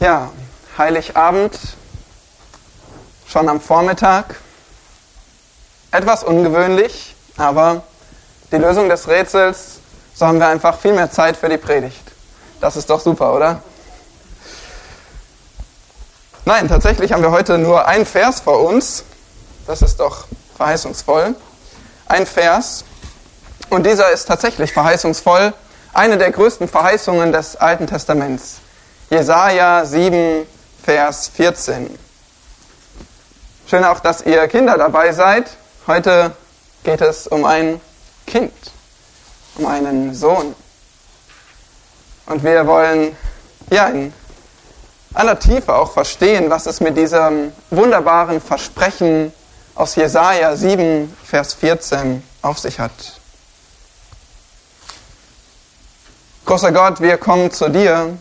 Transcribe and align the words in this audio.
Ja, 0.00 0.30
Heiligabend, 0.78 1.58
schon 3.28 3.50
am 3.50 3.60
Vormittag. 3.60 4.36
Etwas 5.90 6.24
ungewöhnlich, 6.24 7.14
aber 7.36 7.82
die 8.50 8.56
Lösung 8.56 8.88
des 8.88 9.08
Rätsels, 9.08 9.80
so 10.14 10.26
haben 10.26 10.38
wir 10.38 10.48
einfach 10.48 10.78
viel 10.78 10.94
mehr 10.94 11.10
Zeit 11.10 11.36
für 11.36 11.50
die 11.50 11.58
Predigt. 11.58 12.00
Das 12.62 12.76
ist 12.76 12.88
doch 12.88 13.00
super, 13.00 13.34
oder? 13.34 13.60
Nein, 16.46 16.66
tatsächlich 16.66 17.12
haben 17.12 17.22
wir 17.22 17.30
heute 17.30 17.58
nur 17.58 17.86
einen 17.86 18.06
Vers 18.06 18.40
vor 18.40 18.60
uns. 18.60 19.04
Das 19.66 19.82
ist 19.82 20.00
doch 20.00 20.24
verheißungsvoll. 20.56 21.36
Ein 22.06 22.24
Vers. 22.24 22.86
Und 23.68 23.84
dieser 23.84 24.10
ist 24.12 24.28
tatsächlich 24.28 24.72
verheißungsvoll. 24.72 25.52
Eine 25.92 26.16
der 26.16 26.30
größten 26.30 26.68
Verheißungen 26.68 27.32
des 27.32 27.56
Alten 27.56 27.86
Testaments. 27.86 28.60
Jesaja 29.10 29.84
7, 29.84 30.46
Vers 30.84 31.26
14. 31.34 31.98
Schön 33.66 33.82
auch, 33.82 33.98
dass 33.98 34.22
ihr 34.22 34.46
Kinder 34.46 34.78
dabei 34.78 35.12
seid. 35.12 35.50
Heute 35.88 36.30
geht 36.84 37.00
es 37.00 37.26
um 37.26 37.44
ein 37.44 37.80
Kind, 38.24 38.52
um 39.56 39.66
einen 39.66 40.14
Sohn. 40.14 40.54
Und 42.26 42.44
wir 42.44 42.64
wollen 42.68 43.16
ja 43.70 43.88
in 43.88 44.14
aller 45.12 45.40
Tiefe 45.40 45.74
auch 45.74 45.90
verstehen, 45.90 46.48
was 46.48 46.66
es 46.66 46.78
mit 46.78 46.96
diesem 46.96 47.52
wunderbaren 47.70 48.40
Versprechen 48.40 49.32
aus 49.74 49.96
Jesaja 49.96 50.54
7, 50.54 51.16
Vers 51.24 51.54
14 51.54 52.22
auf 52.42 52.60
sich 52.60 52.78
hat. 52.78 52.92
Großer 56.44 56.70
Gott, 56.70 57.00
wir 57.00 57.18
kommen 57.18 57.50
zu 57.50 57.68
dir. 57.68 58.16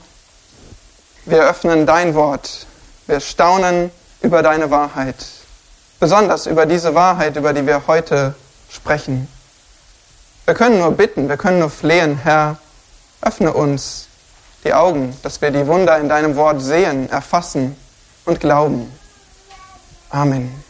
Wir 1.30 1.48
öffnen 1.48 1.86
dein 1.86 2.16
Wort. 2.16 2.66
Wir 3.06 3.20
staunen 3.20 3.92
über 4.22 4.42
deine 4.42 4.72
Wahrheit. 4.72 5.16
Besonders 6.00 6.48
über 6.48 6.66
diese 6.66 6.96
Wahrheit, 6.96 7.36
über 7.36 7.54
die 7.54 7.68
wir 7.68 7.86
heute 7.86 8.34
sprechen. 8.68 9.28
Wir 10.46 10.56
können 10.56 10.80
nur 10.80 10.92
bitten, 10.92 11.30
wir 11.30 11.38
können 11.38 11.60
nur 11.60 11.70
flehen, 11.70 12.18
Herr, 12.24 12.58
öffne 13.22 13.54
uns 13.54 14.08
die 14.64 14.74
Augen, 14.74 15.16
dass 15.22 15.40
wir 15.40 15.52
die 15.52 15.68
Wunder 15.68 16.00
in 16.00 16.10
deinem 16.10 16.36
Wort 16.36 16.64
sehen, 16.64 17.08
erfassen 17.12 17.78
und 18.26 18.40
glauben. 18.40 18.92
Amen. 20.10 20.64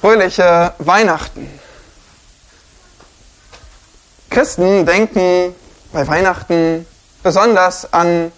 Fröhliche 0.00 0.72
Weihnachten. 0.78 1.60
Christen 4.30 4.86
denken 4.86 5.54
bei 5.92 6.08
Weihnachten 6.08 6.86
besonders 7.22 7.92
an 7.92 8.32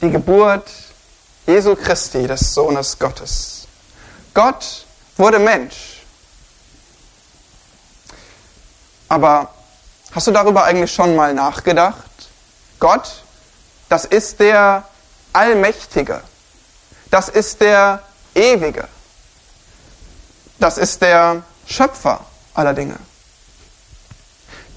die 0.00 0.10
Geburt 0.10 0.70
Jesu 1.46 1.74
Christi, 1.76 2.26
des 2.26 2.54
Sohnes 2.54 2.98
Gottes. 2.98 3.66
Gott 4.34 4.84
wurde 5.16 5.38
Mensch. 5.38 6.02
Aber 9.08 9.48
hast 10.12 10.26
du 10.26 10.32
darüber 10.32 10.64
eigentlich 10.64 10.92
schon 10.92 11.14
mal 11.14 11.32
nachgedacht? 11.32 12.10
Gott, 12.80 13.22
das 13.88 14.04
ist 14.04 14.40
der 14.40 14.84
Allmächtige. 15.32 16.20
Das 17.10 17.28
ist 17.28 17.60
der 17.60 18.02
Ewige. 18.34 18.88
Das 20.58 20.78
ist 20.78 21.00
der 21.00 21.42
Schöpfer 21.66 22.24
aller 22.54 22.74
Dinge. 22.74 22.96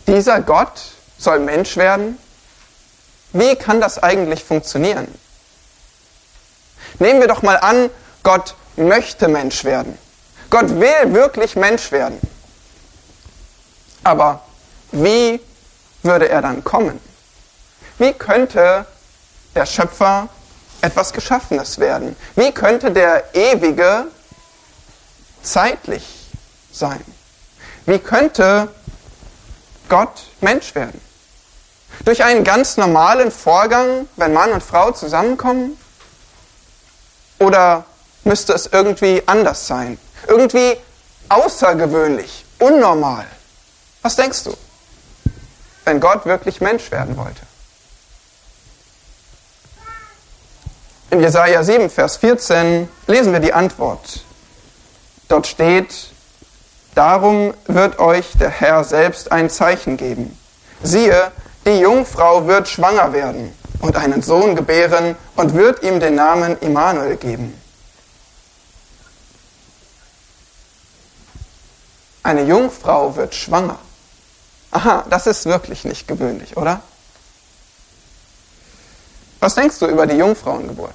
Dieser 0.05 0.41
Gott 0.41 0.81
soll 1.17 1.39
Mensch 1.39 1.75
werden? 1.77 2.17
Wie 3.31 3.55
kann 3.55 3.79
das 3.79 4.01
eigentlich 4.01 4.43
funktionieren? 4.43 5.07
Nehmen 6.97 7.19
wir 7.19 7.27
doch 7.27 7.41
mal 7.41 7.57
an, 7.57 7.89
Gott 8.23 8.55
möchte 8.75 9.27
Mensch 9.27 9.63
werden. 9.63 9.97
Gott 10.49 10.69
will 10.69 11.13
wirklich 11.13 11.55
Mensch 11.55 11.91
werden. 11.91 12.19
Aber 14.03 14.41
wie 14.91 15.39
würde 16.01 16.29
er 16.29 16.41
dann 16.41 16.63
kommen? 16.63 16.99
Wie 17.99 18.13
könnte 18.13 18.85
der 19.53 19.65
Schöpfer 19.65 20.29
etwas 20.81 21.13
Geschaffenes 21.13 21.79
werden? 21.79 22.15
Wie 22.35 22.51
könnte 22.51 22.91
der 22.91 23.35
Ewige 23.35 24.05
zeitlich 25.43 26.05
sein? 26.71 27.03
Wie 27.85 27.99
könnte 27.99 28.73
Gott 29.89 30.23
Mensch 30.41 30.73
werden? 30.75 31.01
Durch 32.05 32.23
einen 32.23 32.43
ganz 32.43 32.77
normalen 32.77 33.31
Vorgang, 33.31 34.07
wenn 34.15 34.33
Mann 34.33 34.51
und 34.51 34.63
Frau 34.63 34.91
zusammenkommen? 34.91 35.77
Oder 37.39 37.85
müsste 38.23 38.53
es 38.53 38.67
irgendwie 38.67 39.23
anders 39.25 39.67
sein? 39.67 39.99
Irgendwie 40.27 40.77
außergewöhnlich, 41.29 42.45
unnormal? 42.59 43.25
Was 44.01 44.15
denkst 44.15 44.43
du, 44.45 44.55
wenn 45.85 45.99
Gott 45.99 46.25
wirklich 46.25 46.61
Mensch 46.61 46.91
werden 46.91 47.17
wollte? 47.17 47.41
In 51.11 51.21
Jesaja 51.21 51.63
7, 51.63 51.89
Vers 51.89 52.17
14 52.17 52.87
lesen 53.07 53.33
wir 53.33 53.39
die 53.39 53.53
Antwort. 53.53 54.23
Dort 55.27 55.47
steht, 55.47 56.11
Darum 56.99 57.53
wird 57.65 57.99
euch 57.99 58.33
der 58.39 58.49
Herr 58.49 58.83
selbst 58.83 59.31
ein 59.31 59.49
Zeichen 59.49 59.95
geben. 59.95 60.37
Siehe, 60.83 61.31
die 61.65 61.79
Jungfrau 61.79 62.47
wird 62.47 62.67
schwanger 62.67 63.13
werden 63.13 63.53
und 63.79 63.95
einen 63.95 64.21
Sohn 64.21 64.55
gebären 64.55 65.15
und 65.35 65.53
wird 65.53 65.83
ihm 65.83 65.99
den 65.99 66.15
Namen 66.15 66.57
Immanuel 66.59 67.15
geben. 67.17 67.59
Eine 72.23 72.43
Jungfrau 72.43 73.15
wird 73.15 73.33
schwanger. 73.33 73.79
Aha, 74.71 75.05
das 75.09 75.25
ist 75.25 75.45
wirklich 75.45 75.83
nicht 75.83 76.07
gewöhnlich, 76.07 76.55
oder? 76.57 76.81
Was 79.39 79.55
denkst 79.55 79.79
du 79.79 79.87
über 79.87 80.05
die 80.05 80.17
Jungfrauengeburt? 80.17 80.93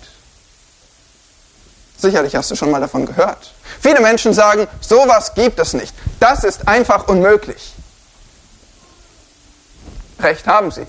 Sicherlich 1.96 2.36
hast 2.36 2.50
du 2.50 2.56
schon 2.56 2.70
mal 2.70 2.81
davon 2.81 3.06
gehört. 3.06 3.54
Viele 3.81 4.00
Menschen 4.00 4.34
sagen, 4.34 4.69
sowas 4.81 5.34
gibt 5.34 5.58
es 5.58 5.72
nicht. 5.72 5.94
Das 6.20 6.44
ist 6.44 6.69
einfach 6.69 7.08
unmöglich. 7.08 7.75
Recht 10.24 10.46
haben 10.46 10.70
sie. 10.70 10.86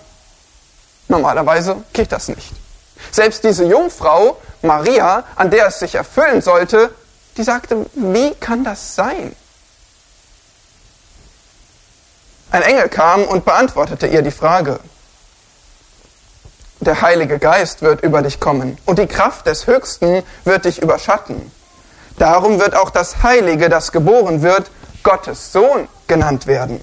Normalerweise 1.08 1.84
geht 1.94 2.12
das 2.12 2.28
nicht. 2.30 2.52
Selbst 3.12 3.44
diese 3.44 3.66
Jungfrau, 3.66 4.38
Maria, 4.62 5.24
an 5.36 5.52
der 5.52 5.68
es 5.68 5.80
sich 5.80 5.96
erfüllen 5.96 6.42
sollte, 6.42 6.94
die 7.38 7.44
sagte, 7.44 7.86
wie 7.94 8.34
kann 8.36 8.64
das 8.64 8.96
sein? 8.96 9.36
Ein 12.52 12.62
Engel 12.62 12.90
kam 12.90 13.24
und 13.26 13.46
beantwortete 13.46 14.08
ihr 14.08 14.22
die 14.22 14.32
Frage. 14.32 14.80
Der 16.80 17.02
Heilige 17.02 17.40
Geist 17.40 17.82
wird 17.82 18.02
über 18.02 18.22
dich 18.22 18.40
kommen 18.40 18.78
und 18.86 19.00
die 19.00 19.08
Kraft 19.08 19.48
des 19.48 19.68
Höchsten 19.68 20.24
wird 20.44 20.66
dich 20.66 20.82
überschatten. 20.82 21.52
Darum 22.18 22.60
wird 22.60 22.76
auch 22.76 22.90
das 22.90 23.24
Heilige, 23.24 23.70
das 23.70 23.92
geboren 23.92 24.42
wird, 24.42 24.72
Gottes 25.04 25.52
Sohn 25.52 25.88
genannt 26.08 26.48
werden. 26.48 26.82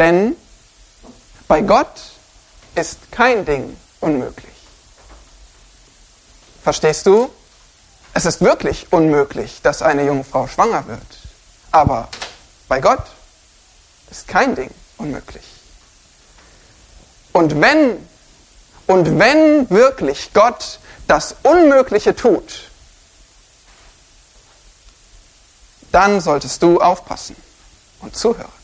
Denn 0.00 0.34
bei 1.46 1.60
Gott 1.60 1.92
ist 2.74 3.12
kein 3.12 3.44
Ding 3.44 3.76
unmöglich. 4.00 4.54
Verstehst 6.62 7.04
du? 7.04 7.30
Es 8.14 8.24
ist 8.24 8.40
wirklich 8.40 8.90
unmöglich, 8.94 9.60
dass 9.62 9.82
eine 9.82 10.06
Jungfrau 10.06 10.46
schwanger 10.46 10.86
wird. 10.86 11.02
Aber 11.70 12.08
bei 12.66 12.80
Gott 12.80 13.04
ist 14.10 14.26
kein 14.26 14.54
Ding 14.54 14.70
unmöglich. 14.96 15.44
Und 17.32 17.60
wenn, 17.60 18.08
und 18.86 19.18
wenn 19.18 19.68
wirklich 19.68 20.32
Gott 20.32 20.78
das 21.08 21.36
Unmögliche 21.42 22.16
tut, 22.16 22.70
dann 25.92 26.22
solltest 26.22 26.62
du 26.62 26.80
aufpassen 26.80 27.36
und 28.00 28.16
zuhören. 28.16 28.59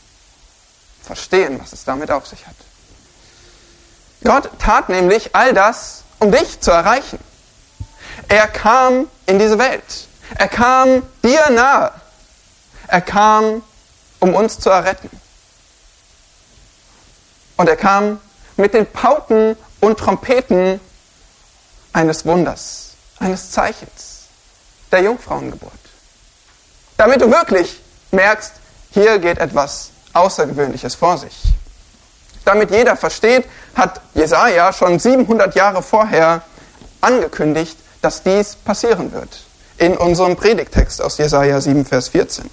Verstehen, 1.07 1.59
was 1.59 1.71
es 1.73 1.85
damit 1.85 2.11
auf 2.11 2.27
sich 2.27 2.45
hat. 2.45 2.55
Gott 4.23 4.49
tat 4.59 4.89
nämlich 4.89 5.33
all 5.35 5.53
das, 5.53 6.03
um 6.19 6.31
dich 6.31 6.59
zu 6.59 6.69
erreichen. 6.71 7.17
Er 8.27 8.47
kam 8.47 9.07
in 9.25 9.39
diese 9.39 9.57
Welt. 9.57 10.07
Er 10.35 10.49
kam 10.49 11.03
dir 11.23 11.49
nahe. 11.49 11.93
Er 12.87 13.01
kam, 13.01 13.63
um 14.19 14.33
uns 14.33 14.59
zu 14.59 14.69
erretten. 14.69 15.09
Und 17.55 17.69
er 17.69 17.77
kam 17.77 18.19
mit 18.57 18.73
den 18.73 18.85
Pauten 18.85 19.55
und 19.79 19.97
Trompeten 19.97 20.81
eines 21.93 22.25
Wunders, 22.25 22.95
eines 23.19 23.51
Zeichens, 23.51 24.25
der 24.91 25.03
Jungfrauengeburt. 25.03 25.71
Damit 26.97 27.21
du 27.21 27.31
wirklich 27.31 27.79
merkst, 28.11 28.53
hier 28.91 29.19
geht 29.19 29.37
etwas 29.37 29.91
Außergewöhnliches 30.19 30.95
vor 30.95 31.17
sich. 31.17 31.35
Damit 32.45 32.71
jeder 32.71 32.95
versteht, 32.95 33.45
hat 33.75 34.01
Jesaja 34.13 34.71
schon 34.71 34.99
700 34.99 35.53
Jahre 35.55 35.83
vorher 35.83 36.41
angekündigt, 37.01 37.77
dass 38.01 38.23
dies 38.23 38.55
passieren 38.55 39.11
wird. 39.11 39.41
In 39.77 39.97
unserem 39.97 40.35
Predigtext 40.35 41.01
aus 41.01 41.17
Jesaja 41.17 41.59
7, 41.59 41.85
Vers 41.85 42.09
14. 42.09 42.49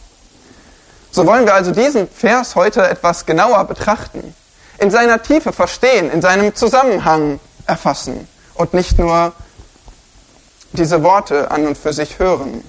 So 1.11 1.27
wollen 1.27 1.47
wir 1.47 1.55
also 1.55 1.71
diesen 1.71 2.09
Vers 2.09 2.57
heute 2.57 2.89
etwas 2.89 3.25
genauer 3.25 3.65
betrachten, 3.67 4.35
in 4.79 4.91
seiner 4.91 5.23
Tiefe 5.23 5.53
verstehen, 5.53 6.11
in 6.11 6.21
seinem 6.21 6.55
Zusammenhang 6.57 7.39
erfassen 7.67 8.27
und 8.55 8.75
nicht 8.75 8.99
nur 8.99 9.33
diese 10.73 11.05
Worte 11.05 11.53
an 11.53 11.69
und 11.69 11.79
für 11.79 11.93
sich 11.93 12.19
hören. 12.19 12.65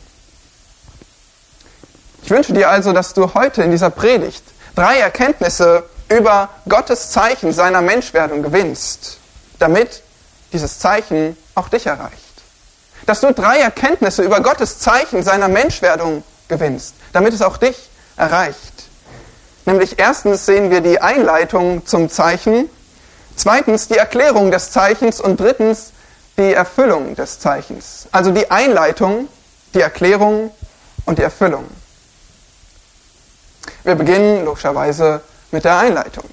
Ich 2.21 2.29
wünsche 2.29 2.53
dir 2.53 2.69
also, 2.69 2.93
dass 2.93 3.13
du 3.13 3.33
heute 3.33 3.63
in 3.63 3.71
dieser 3.71 3.89
Predigt 3.89 4.43
drei 4.75 4.99
Erkenntnisse 4.99 5.83
über 6.09 6.49
Gottes 6.69 7.09
Zeichen 7.09 7.53
seiner 7.53 7.81
Menschwerdung 7.81 8.43
gewinnst, 8.43 9.17
damit 9.57 10.03
dieses 10.53 10.79
Zeichen 10.79 11.35
auch 11.55 11.69
dich 11.69 11.87
erreicht. 11.87 12.13
Dass 13.05 13.21
du 13.21 13.33
drei 13.33 13.59
Erkenntnisse 13.59 14.23
über 14.23 14.41
Gottes 14.41 14.79
Zeichen 14.79 15.23
seiner 15.23 15.47
Menschwerdung 15.47 16.23
gewinnst, 16.47 16.95
damit 17.13 17.33
es 17.33 17.41
auch 17.41 17.57
dich 17.57 17.89
erreicht. 18.17 18.83
Nämlich 19.65 19.97
erstens 19.97 20.45
sehen 20.45 20.69
wir 20.69 20.81
die 20.81 21.01
Einleitung 21.01 21.85
zum 21.85 22.09
Zeichen, 22.09 22.69
zweitens 23.35 23.87
die 23.87 23.97
Erklärung 23.97 24.51
des 24.51 24.71
Zeichens 24.71 25.19
und 25.19 25.39
drittens 25.39 25.91
die 26.37 26.53
Erfüllung 26.53 27.15
des 27.15 27.39
Zeichens. 27.39 28.07
Also 28.11 28.31
die 28.31 28.51
Einleitung, 28.51 29.27
die 29.73 29.81
Erklärung 29.81 30.51
und 31.05 31.17
die 31.17 31.23
Erfüllung. 31.23 31.65
Wir 33.85 33.93
beginnen 33.93 34.43
logischerweise 34.43 35.21
mit 35.51 35.63
der 35.63 35.77
Einleitung. 35.77 36.25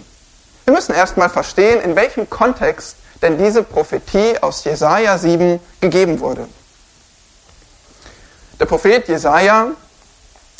Wir 0.64 0.72
müssen 0.72 0.94
erstmal 0.94 1.28
verstehen, 1.28 1.82
in 1.82 1.94
welchem 1.94 2.28
Kontext 2.30 2.96
denn 3.20 3.36
diese 3.36 3.62
Prophetie 3.62 4.42
aus 4.42 4.64
Jesaja 4.64 5.18
7 5.18 5.60
gegeben 5.78 6.18
wurde. 6.20 6.48
Der 8.58 8.64
Prophet 8.64 9.06
Jesaja 9.06 9.68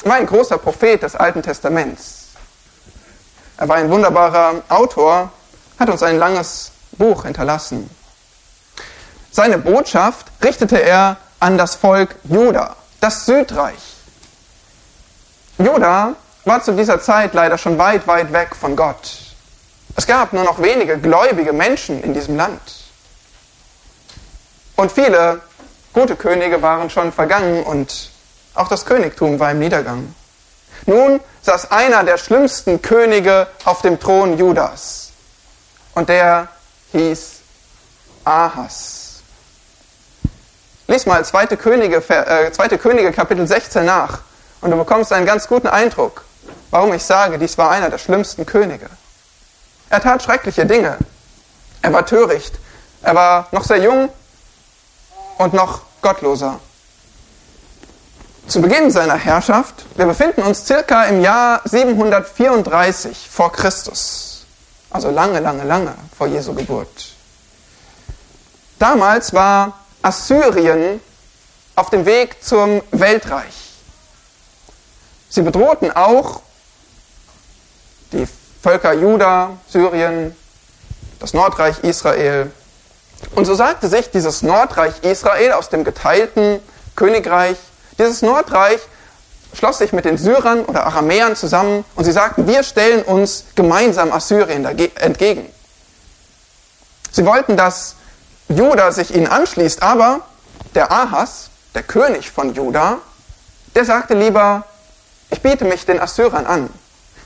war 0.04 0.16
ein 0.16 0.26
großer 0.26 0.58
Prophet 0.58 1.02
des 1.02 1.16
Alten 1.16 1.42
Testaments. 1.42 2.26
Er 3.56 3.68
war 3.70 3.76
ein 3.76 3.90
wunderbarer 3.90 4.62
Autor, 4.68 5.32
hat 5.78 5.88
uns 5.88 6.02
ein 6.02 6.18
langes 6.18 6.72
Buch 6.92 7.24
hinterlassen. 7.24 7.88
Seine 9.30 9.56
Botschaft 9.56 10.26
richtete 10.44 10.82
er 10.82 11.16
an 11.40 11.56
das 11.56 11.74
Volk 11.74 12.16
Juda, 12.24 12.76
das 13.00 13.24
Südreich. 13.24 13.80
Juda 15.56 16.16
war 16.44 16.62
zu 16.62 16.72
dieser 16.72 17.00
Zeit 17.00 17.34
leider 17.34 17.58
schon 17.58 17.78
weit, 17.78 18.06
weit 18.06 18.32
weg 18.32 18.56
von 18.56 18.76
Gott. 18.76 19.18
Es 19.96 20.06
gab 20.06 20.32
nur 20.32 20.44
noch 20.44 20.60
wenige 20.60 20.98
gläubige 20.98 21.52
Menschen 21.52 22.02
in 22.02 22.14
diesem 22.14 22.36
Land. 22.36 22.60
Und 24.76 24.90
viele 24.90 25.40
gute 25.92 26.16
Könige 26.16 26.62
waren 26.62 26.90
schon 26.90 27.12
vergangen 27.12 27.62
und 27.62 28.10
auch 28.54 28.68
das 28.68 28.84
Königtum 28.84 29.38
war 29.38 29.50
im 29.50 29.58
Niedergang. 29.58 30.14
Nun 30.86 31.20
saß 31.42 31.70
einer 31.70 32.02
der 32.04 32.18
schlimmsten 32.18 32.82
Könige 32.82 33.46
auf 33.64 33.82
dem 33.82 34.00
Thron 34.00 34.36
Judas. 34.36 35.10
Und 35.94 36.08
der 36.08 36.48
hieß 36.92 37.32
Ahas. 38.24 39.22
Lies 40.86 41.06
mal 41.06 41.24
2. 41.24 41.46
Könige, 41.56 41.96
äh, 42.08 42.50
2. 42.50 42.68
Könige 42.78 43.12
Kapitel 43.12 43.46
16 43.46 43.84
nach 43.84 44.20
und 44.60 44.70
du 44.70 44.76
bekommst 44.76 45.12
einen 45.12 45.26
ganz 45.26 45.48
guten 45.48 45.68
Eindruck, 45.68 46.24
warum 46.72 46.92
ich 46.92 47.04
sage, 47.04 47.38
dies 47.38 47.56
war 47.58 47.70
einer 47.70 47.90
der 47.90 47.98
schlimmsten 47.98 48.44
Könige. 48.44 48.90
Er 49.90 50.00
tat 50.00 50.22
schreckliche 50.22 50.66
Dinge. 50.66 50.96
Er 51.82 51.92
war 51.92 52.04
töricht. 52.04 52.58
Er 53.02 53.14
war 53.14 53.46
noch 53.52 53.62
sehr 53.62 53.78
jung 53.78 54.08
und 55.38 55.52
noch 55.52 55.82
gottloser. 56.00 56.58
Zu 58.48 58.60
Beginn 58.60 58.90
seiner 58.90 59.16
Herrschaft, 59.16 59.84
wir 59.96 60.06
befinden 60.06 60.42
uns 60.42 60.66
circa 60.66 61.04
im 61.04 61.20
Jahr 61.20 61.60
734 61.64 63.28
vor 63.30 63.52
Christus, 63.52 64.46
also 64.90 65.10
lange, 65.10 65.40
lange, 65.40 65.64
lange 65.64 65.94
vor 66.16 66.26
Jesu 66.26 66.54
Geburt. 66.54 67.12
Damals 68.78 69.32
war 69.32 69.78
Assyrien 70.00 71.00
auf 71.76 71.90
dem 71.90 72.04
Weg 72.04 72.42
zum 72.42 72.82
Weltreich. 72.90 73.54
Sie 75.28 75.42
bedrohten 75.42 75.92
auch 75.92 76.40
die 78.12 78.26
Völker 78.62 78.93
Juda, 78.93 79.59
Syrien, 79.69 80.37
das 81.19 81.35
Nordreich 81.35 81.82
Israel. 81.82 82.50
Und 83.35 83.44
so 83.44 83.55
sagte 83.55 83.88
sich 83.88 84.11
dieses 84.11 84.43
Nordreich 84.43 85.03
Israel 85.03 85.53
aus 85.53 85.69
dem 85.69 85.85
geteilten 85.85 86.61
Königreich, 86.97 87.56
dieses 87.99 88.23
Nordreich 88.23 88.81
schloss 89.55 89.79
sich 89.79 89.93
mit 89.93 90.05
den 90.05 90.19
Syrern 90.19 90.64
oder 90.64 90.87
Aramäern 90.87 91.37
zusammen 91.37 91.85
und 91.94 92.05
sie 92.05 92.12
sagten, 92.12 92.47
wir 92.47 92.62
stellen 92.62 93.03
uns 93.03 93.44
gemeinsam 93.55 94.12
Assyrien 94.12 94.64
entgegen. 94.64 95.47
Sie 97.11 97.26
wollten, 97.26 97.56
dass 97.56 97.97
Juda 98.49 98.93
sich 98.93 99.14
ihnen 99.14 99.26
anschließt, 99.26 99.82
aber 99.82 100.20
der 100.75 100.91
Ahas, 100.91 101.50
der 101.75 101.82
König 101.82 102.31
von 102.31 102.55
Juda, 102.55 102.99
der 103.75 103.85
sagte 103.85 104.14
lieber, 104.14 104.64
ich 105.31 105.43
biete 105.43 105.64
mich 105.64 105.85
den 105.87 106.00
Assyrern 106.00 106.47
an. 106.47 106.70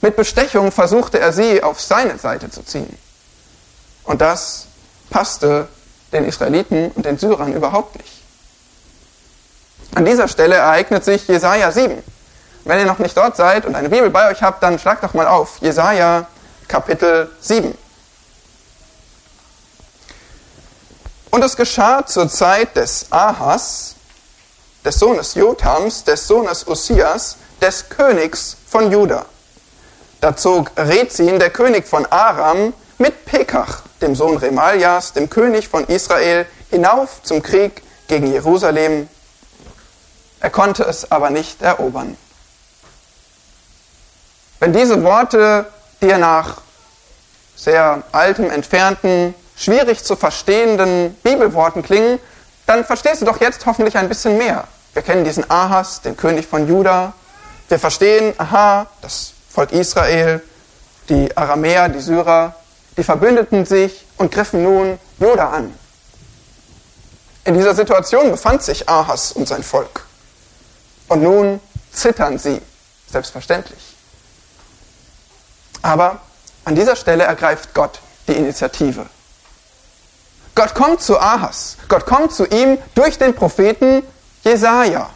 Mit 0.07 0.15
Bestechung 0.15 0.71
versuchte 0.71 1.19
er 1.19 1.33
sie 1.33 1.65
auf 1.65 1.81
seine 1.81 2.17
Seite 2.17 2.49
zu 2.49 2.63
ziehen. 2.63 2.97
Und 4.05 4.21
das 4.21 4.67
passte 5.11 5.67
den 6.13 6.25
Israeliten 6.25 6.93
und 6.93 7.05
den 7.05 7.19
Syrern 7.19 7.53
überhaupt 7.53 7.97
nicht. 7.97 8.23
An 9.97 10.05
dieser 10.05 10.29
Stelle 10.29 10.55
ereignet 10.55 11.05
sich 11.05 11.27
Jesaja 11.27 11.73
7. 11.73 12.05
Wenn 12.63 12.79
ihr 12.79 12.85
noch 12.85 13.01
nicht 13.01 13.17
dort 13.17 13.37
seid 13.37 13.67
und 13.67 13.75
eine 13.75 13.89
Bibel 13.89 14.09
bei 14.11 14.31
euch 14.31 14.43
habt, 14.43 14.63
dann 14.63 14.79
schlagt 14.79 15.03
doch 15.03 15.13
mal 15.13 15.27
auf. 15.27 15.59
Jesaja 15.61 16.29
Kapitel 16.69 17.29
7. 17.41 17.77
Und 21.33 21.43
es 21.43 21.57
geschah 21.57 22.07
zur 22.07 22.29
Zeit 22.29 22.77
des 22.77 23.11
Ahas, 23.11 23.97
des 24.85 25.01
Sohnes 25.01 25.35
Jotams, 25.35 26.05
des 26.05 26.29
Sohnes 26.29 26.65
Ussias, 26.65 27.39
des 27.61 27.89
Königs 27.89 28.57
von 28.69 28.93
Juda 28.93 29.27
da 30.27 30.37
zog 30.37 30.73
Rezin, 30.77 31.39
der 31.39 31.51
König 31.51 31.87
von 31.87 32.05
Aram, 32.07 32.75
mit 32.99 33.27
Pekach, 33.27 33.83
dem 34.03 34.17
Sohn 34.17 34.37
Remaljas, 34.37 35.13
dem 35.13 35.31
König 35.31 35.69
von 35.69 35.87
Israel, 35.87 36.47
hinauf 36.69 37.23
zum 37.23 37.45
Krieg 37.45 37.81
gegen 38.09 38.33
Jerusalem. 38.33 39.09
Er 40.41 40.51
konnte 40.51 40.83
es 40.83 41.13
aber 41.13 41.31
nicht 41.31 41.63
erobern. 41.63 42.17
Wenn 44.59 44.73
diese 44.73 45.05
Worte 45.05 45.67
dir 46.03 46.19
nach 46.19 46.57
sehr 47.55 48.03
altem, 48.11 48.51
entfernten, 48.51 49.33
schwierig 49.57 50.03
zu 50.03 50.17
verstehenden 50.17 51.15
Bibelworten 51.23 51.85
klingen, 51.85 52.19
dann 52.67 52.85
verstehst 52.85 53.21
du 53.21 53.27
doch 53.27 53.41
jetzt 53.41 53.65
hoffentlich 53.65 53.97
ein 53.97 54.09
bisschen 54.09 54.39
mehr. 54.39 54.67
Wir 54.93 55.03
kennen 55.03 55.23
diesen 55.23 55.49
Ahas, 55.49 56.01
den 56.01 56.17
König 56.17 56.49
von 56.49 56.67
Juda. 56.67 57.13
Wir 57.69 57.79
verstehen, 57.79 58.35
aha, 58.39 58.89
das 59.03 59.36
Volk 59.57 59.73
Israel, 59.73 60.43
die 61.09 61.35
Aramäer, 61.35 61.89
die 61.89 62.01
Syrer, 62.01 62.55
die 62.95 63.03
verbündeten 63.03 63.65
sich 63.65 64.05
und 64.19 64.31
griffen 64.31 64.63
nun 64.63 64.99
Juda 65.19 65.49
an. 65.49 65.75
In 67.45 67.55
dieser 67.55 67.75
Situation 67.75 68.31
befand 68.31 68.63
sich 68.63 68.87
Ahas 68.87 69.33
und 69.33 69.49
sein 69.49 69.63
Volk. 69.63 70.05
Und 71.09 71.23
nun 71.23 71.59
zittern 71.91 72.39
sie, 72.39 72.61
selbstverständlich. 73.11 73.97
Aber 75.81 76.21
an 76.67 76.75
dieser 76.75 76.95
Stelle 76.95 77.25
ergreift 77.25 77.73
Gott 77.73 78.01
die 78.29 78.35
Initiative. 78.35 79.07
Gott 80.55 80.75
kommt 80.75 81.01
zu 81.01 81.19
Ahas. 81.19 81.79
Gott 81.89 82.05
kommt 82.05 82.31
zu 82.31 82.45
ihm 82.45 82.77
durch 82.95 83.17
den 83.17 83.35
Propheten 83.35 84.03
Jesaja. 84.45 85.09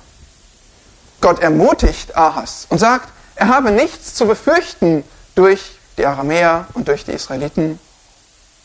Gott 1.20 1.40
ermutigt 1.40 2.16
Ahas 2.16 2.66
und 2.70 2.78
sagt: 2.78 3.10
er 3.40 3.48
habe 3.48 3.70
nichts 3.70 4.14
zu 4.14 4.26
befürchten 4.26 5.02
durch 5.34 5.78
die 5.96 6.04
Aramäer 6.04 6.66
und 6.74 6.88
durch 6.88 7.06
die 7.06 7.12
Israeliten, 7.12 7.80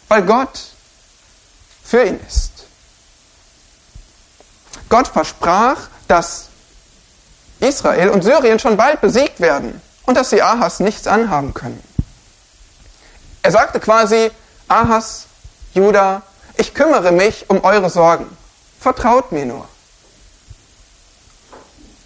weil 0.10 0.22
Gott 0.24 0.60
für 1.82 2.04
ihn 2.04 2.20
ist. 2.28 2.66
Gott 4.90 5.08
versprach, 5.08 5.78
dass 6.10 6.50
Israel 7.62 8.10
und 8.10 8.24
Syrien 8.26 8.60
schon 8.60 8.76
bald 8.76 9.00
besiegt 9.00 9.40
werden 9.40 9.82
und 10.06 10.18
dass 10.18 10.30
sie 10.30 10.42
Ahas 10.42 10.82
nichts 10.82 11.08
anhaben 11.08 11.54
können. 11.54 11.82
Er 13.44 13.52
sagte 13.52 13.80
quasi, 13.80 14.30
Ahas, 14.68 15.28
Juda, 15.74 16.22
ich 16.58 16.74
kümmere 16.74 17.14
mich 17.14 17.50
um 17.50 17.64
eure 17.64 17.90
Sorgen. 17.90 18.28
Vertraut 18.82 19.32
mir 19.32 19.46
nur. 19.46 19.70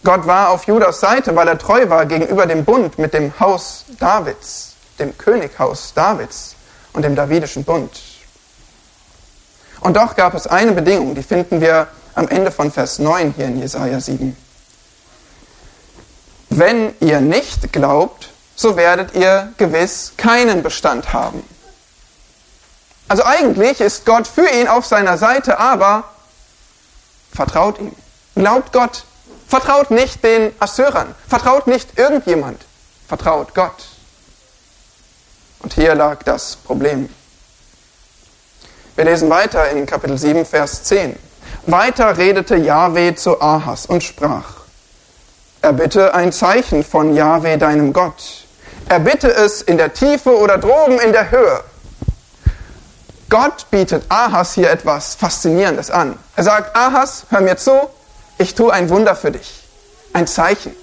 Gott 0.03 0.25
war 0.25 0.50
auf 0.50 0.65
Judas 0.65 1.00
Seite, 1.00 1.36
weil 1.36 1.48
er 1.48 1.58
treu 1.58 1.89
war 1.89 2.06
gegenüber 2.06 2.46
dem 2.46 2.63
Bund 2.63 2.98
mit 2.98 3.13
dem 3.13 3.38
Haus 3.39 3.86
Davids, 4.00 4.74
dem 4.98 5.18
Könighaus 5.18 5.94
Davids 5.94 6.56
und 6.94 7.03
dem 7.03 7.15
Davidischen 7.15 7.63
Bund. 7.63 7.91
Und 9.82 9.96
doch 9.96 10.15
gab 10.15 10.34
es 10.34 10.48
eine 10.48 10.72
Bedingung, 10.72 11.15
die 11.15 11.24
finden 11.24 11.62
wir 11.62 11.88
am 12.15 12.27
Ende 12.27 12.51
von 12.51 12.72
Vers 12.72 13.00
9 13.00 13.34
hier 13.36 13.46
in 13.46 13.60
Jesaja 13.60 14.00
7. 14.00 14.36
Wenn 16.50 16.94
ihr 17.00 17.22
nicht 17.22 17.72
glaubt, 17.72 18.29
so 18.56 18.75
werdet 18.75 19.15
ihr 19.15 19.53
gewiss 19.58 20.13
keinen 20.18 20.63
Bestand 20.63 21.13
haben. 21.13 21.44
Also 23.08 23.24
eigentlich 23.24 23.79
ist 23.79 24.06
Gott 24.06 24.27
für 24.27 24.48
ihn 24.48 24.68
auf 24.68 24.86
seiner 24.86 25.18
Seite, 25.18 25.60
aber 25.60 26.03
vertraut 27.34 27.79
ihm. 27.79 27.96
Glaubt 28.36 28.74
Gott. 28.74 29.03
Vertraut 29.50 29.89
nicht 29.89 30.24
den 30.24 30.53
Assyrern. 30.60 31.15
Vertraut 31.27 31.65
nicht 31.65 31.98
irgendjemand. 31.98 32.63
Vertraut 33.08 33.56
Gott. 33.56 33.84
Und 35.63 35.74
hier 35.74 35.96
lag 35.96 36.22
das 36.22 36.56
Problem. 36.56 37.10
Wir 38.96 39.06
lesen 39.06 39.27
weiter 39.32 39.68
in 39.72 39.88
Kapitel 39.88 40.20
7, 40.20 40.46
Vers 40.46 40.84
10. 40.84 41.18
Weiter 41.65 42.15
redete 42.20 42.58
Jahwe 42.58 43.15
zu 43.15 43.41
Ahas 43.41 43.88
und 43.88 44.03
sprach, 44.03 44.46
erbitte 45.63 46.13
ein 46.13 46.32
Zeichen 46.32 46.84
von 46.84 47.15
Jahwe 47.15 47.58
deinem 47.58 47.91
Gott. 47.91 48.46
Erbitte 48.88 49.34
es 49.34 49.63
in 49.63 49.79
der 49.79 49.94
Tiefe 49.94 50.38
oder 50.38 50.60
droben 50.60 51.00
in 51.00 51.12
der 51.12 51.32
Höhe. 51.32 51.63
Gott 53.29 53.65
bietet 53.72 54.03
Ahas 54.10 54.53
hier 54.53 54.70
etwas 54.70 55.15
Faszinierendes 55.15 55.89
an. 55.89 56.20
Er 56.36 56.44
sagt, 56.44 56.75
Ahas, 56.75 57.25
hör 57.29 57.41
mir 57.41 57.58
zu, 57.58 57.89
ich 58.39 58.55
tue 58.55 58.74
ein 58.74 58.89
Wunder 58.89 59.15
für 59.15 59.31
dich. 59.31 59.63
Ein 60.13 60.25
Zeichen. 60.25 60.75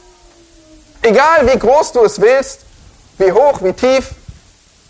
Egal 1.03 1.47
wie 1.49 1.59
groß 1.59 1.93
du 1.93 2.05
es 2.05 2.21
willst, 2.21 2.61
wie 3.19 3.33
hoch, 3.33 3.63
wie 3.63 3.73
tief, 3.73 4.11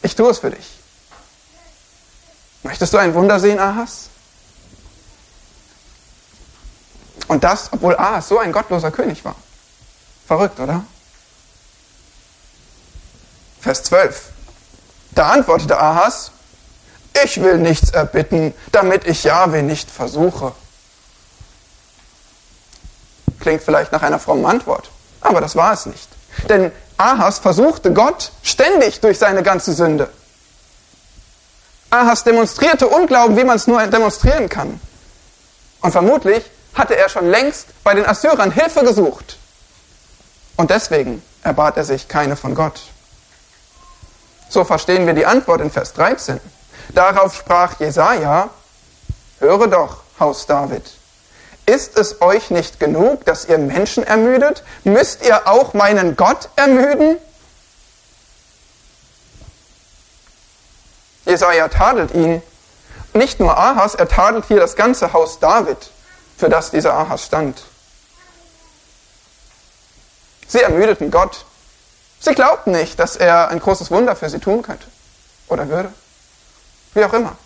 ich 0.03 0.15
tue 0.15 0.31
es 0.31 0.41
für 0.41 0.51
dich. 0.51 0.67
Möchtest 2.63 2.93
du 2.93 2.99
ein 2.99 3.15
Wunder 3.15 3.39
sehen, 3.39 3.59
Ahas? 3.59 4.09
Und 7.29 7.45
das, 7.45 7.73
obwohl 7.73 7.97
Ahas 7.97 8.29
so 8.29 8.39
ein 8.39 8.53
gottloser 8.53 8.91
König 8.91 9.25
war. 9.25 9.37
Verrückt, 10.27 10.59
oder? 10.59 10.85
Vers 13.61 13.85
12. 13.85 14.31
Da 15.13 15.31
antwortete 15.31 15.79
Ahas, 15.79 16.33
ich 17.25 17.41
will 17.41 17.59
nichts 17.59 17.91
erbitten, 17.91 18.55
damit 18.73 19.07
ich 19.07 19.25
Jahwe 19.25 19.63
nicht 19.63 19.91
versuche. 19.91 20.53
Klingt 23.47 23.63
vielleicht 23.63 23.93
nach 23.93 24.03
einer 24.03 24.19
frommen 24.19 24.45
Antwort, 24.45 24.91
aber 25.21 25.41
das 25.41 25.55
war 25.55 25.73
es 25.73 25.87
nicht. 25.87 26.09
Denn 26.49 26.73
Ahas 26.97 27.39
versuchte 27.39 27.93
Gott 27.93 28.33
ständig 28.43 28.99
durch 28.99 29.21
seine 29.21 29.45
ganze 29.45 29.73
Sünde. 29.73 30.11
Ahas 31.91 32.25
demonstrierte 32.25 32.89
Unglauben, 32.89 33.37
wie 33.37 33.45
man 33.45 33.55
es 33.55 33.69
nur 33.69 33.87
demonstrieren 33.87 34.49
kann. 34.49 34.81
Und 35.81 35.93
vermutlich 35.93 36.45
hatte 36.75 36.97
er 36.97 37.09
schon 37.09 37.31
längst 37.31 37.69
bei 37.85 37.95
den 37.95 38.05
Assyrern 38.05 38.51
Hilfe 38.51 38.83
gesucht. 38.83 39.37
Und 40.57 40.71
deswegen 40.71 41.23
erbat 41.45 41.77
er 41.77 41.85
sich 41.85 42.09
keine 42.09 42.35
von 42.35 42.57
Gott. 42.57 42.81
So 44.49 44.65
verstehen 44.65 45.07
wir 45.07 45.15
die 45.15 45.27
Antwort 45.27 45.61
in 45.61 45.71
Vers 45.71 45.93
13. 45.93 46.41
Darauf 46.89 47.37
sprach 47.37 47.79
Jesaja: 47.79 48.51
Höre 49.39 49.69
doch, 49.69 49.99
Haus 50.19 50.47
David. 50.47 50.83
Ist 51.67 51.99
es 51.99 52.23
euch 52.23 52.51
nicht 52.51 52.79
genug, 52.79 53.25
dass 53.25 53.45
ihr 53.47 53.59
Menschen 53.59 54.05
ermüdet? 54.05 54.63
Müsst 54.85 55.25
ihr 55.27 55.49
auch 55.49 55.75
meinen 55.75 56.17
Gott 56.17 56.49
ermüden? 56.55 57.19
Jesaja 61.25 61.67
tadelt 61.67 62.15
ihn. 62.15 62.41
Nicht 63.15 63.41
nur 63.41 63.59
Ahas, 63.59 63.97
er 63.97 64.09
tadelt 64.09 64.45
hier 64.47 64.61
das 64.61 64.77
ganze 64.77 65.13
Haus 65.13 65.41
David, 65.41 65.91
für 66.37 66.49
das 66.49 66.71
dieser 66.71 66.95
Ahas 66.95 67.25
stand. 67.25 67.65
Sie 70.47 70.61
ermüdeten 70.61 71.11
Gott. 71.11 71.45
Sie 72.21 72.35
glaubten 72.35 72.71
nicht, 72.71 72.99
dass 73.01 73.17
er 73.17 73.49
ein 73.49 73.59
großes 73.59 73.91
Wunder 73.91 74.15
für 74.15 74.31
sie 74.31 74.39
tun 74.39 74.63
könnte 74.63 74.87
oder 75.49 75.69
würde. 75.69 75.93
Wie 76.95 77.05
auch 77.05 77.13
immer. 77.13 77.37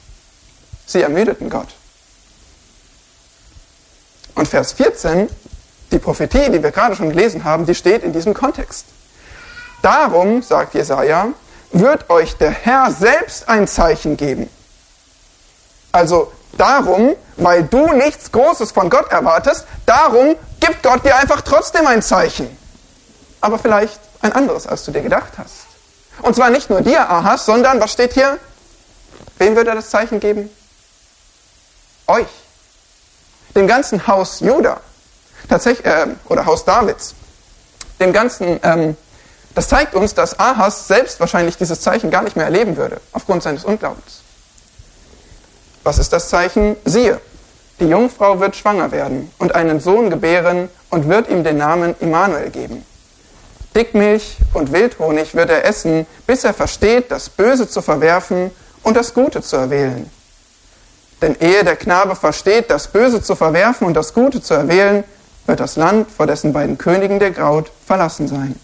Sie 0.87 1.01
ermüdeten 1.01 1.49
Gott. 1.49 1.69
Und 4.41 4.49
Vers 4.49 4.73
14, 4.73 5.29
die 5.93 5.99
Prophetie, 5.99 6.49
die 6.51 6.63
wir 6.63 6.71
gerade 6.71 6.97
schon 6.97 7.11
gelesen 7.11 7.45
haben, 7.45 7.67
die 7.67 7.75
steht 7.75 8.03
in 8.03 8.15
diesem 8.15 8.33
Kontext. 8.33 8.87
Darum, 9.83 10.41
sagt 10.41 10.73
Jesaja, 10.73 11.29
wird 11.73 12.09
euch 12.09 12.39
der 12.39 12.51
Herr 12.51 12.91
selbst 12.91 13.51
ein 13.51 13.69
Zeichen 13.69 14.17
geben. 14.17 14.49
Also 15.93 16.33
darum, 16.57 17.17
weil 17.37 17.65
du 17.65 17.93
nichts 17.93 18.33
Großes 18.33 18.73
von 18.73 18.89
Gott 18.89 19.13
erwartest, 19.13 19.67
darum 19.85 20.37
gibt 20.59 20.85
Gott 20.85 21.05
dir 21.05 21.17
einfach 21.17 21.43
trotzdem 21.43 21.87
ein 21.87 22.01
Zeichen. 22.01 22.49
Aber 23.43 23.59
vielleicht 23.59 24.01
ein 24.23 24.33
anderes, 24.33 24.67
als 24.67 24.87
du 24.87 24.91
dir 24.91 25.03
gedacht 25.03 25.35
hast. 25.37 25.67
Und 26.23 26.35
zwar 26.35 26.49
nicht 26.49 26.71
nur 26.71 26.81
dir, 26.81 27.11
Ahas, 27.11 27.45
sondern, 27.45 27.79
was 27.79 27.93
steht 27.93 28.15
hier? 28.15 28.39
Wem 29.37 29.55
wird 29.55 29.69
er 29.69 29.75
das 29.75 29.91
Zeichen 29.91 30.19
geben? 30.19 30.49
Euch 32.07 32.27
dem 33.55 33.67
ganzen 33.67 34.07
Haus 34.07 34.41
Juda, 34.41 34.81
tatsächlich, 35.49 35.87
äh, 35.87 36.07
oder 36.29 36.47
Haus 36.47 36.65
Davids, 36.65 37.15
dem 37.99 38.13
ganzen, 38.13 38.61
ähm, 38.63 38.97
das 39.55 39.69
zeigt 39.69 39.95
uns, 39.95 40.15
dass 40.15 40.39
Ahas 40.39 40.87
selbst 40.87 41.21
wahrscheinlich 41.21 41.57
dieses 41.57 41.81
Zeichen 41.81 42.11
gar 42.11 42.23
nicht 42.23 42.37
mehr 42.37 42.47
erleben 42.47 42.77
würde, 42.77 43.01
aufgrund 43.13 43.43
seines 43.43 43.65
Unglaubens. 43.65 44.23
Was 45.83 45.99
ist 45.99 46.13
das 46.13 46.29
Zeichen? 46.29 46.77
Siehe, 46.85 47.21
die 47.81 47.87
Jungfrau 47.87 48.39
wird 48.41 48.57
schwanger 48.57 48.93
werden 48.93 49.31
und 49.39 49.55
einen 49.55 49.81
Sohn 49.81 50.11
gebären 50.11 50.69
und 50.91 51.09
wird 51.09 51.29
ihm 51.29 51.43
den 51.43 51.57
Namen 51.57 51.95
Immanuel 52.01 52.51
geben. 52.51 52.85
Dickmilch 53.75 54.37
und 54.53 54.73
Wildhonig 54.73 55.35
wird 55.35 55.49
er 55.49 55.65
essen, 55.65 56.07
bis 56.27 56.45
er 56.45 56.53
versteht, 56.53 57.11
das 57.11 57.31
Böse 57.31 57.69
zu 57.69 57.83
verwerfen 57.83 58.51
und 58.83 58.97
das 58.97 59.15
Gute 59.15 59.43
zu 59.43 59.57
erwählen. 59.57 60.11
Denn 61.23 61.37
ehe 61.39 61.65
der 61.65 61.77
Knabe 61.77 62.17
versteht, 62.17 62.71
das 62.71 62.89
Böse 62.89 63.23
zu 63.23 63.37
verwerfen 63.37 63.87
und 63.87 63.95
das 63.95 64.15
Gute 64.15 64.41
zu 64.41 64.55
erwählen, 64.55 65.05
wird 65.47 65.61
das 65.61 65.77
Land, 65.77 66.11
vor 66.11 66.27
dessen 66.27 66.53
beiden 66.53 66.79
Königen 66.79 67.19
der 67.19 67.31
Graut, 67.31 67.71
verlassen 67.87 68.29
sein. 68.29 68.59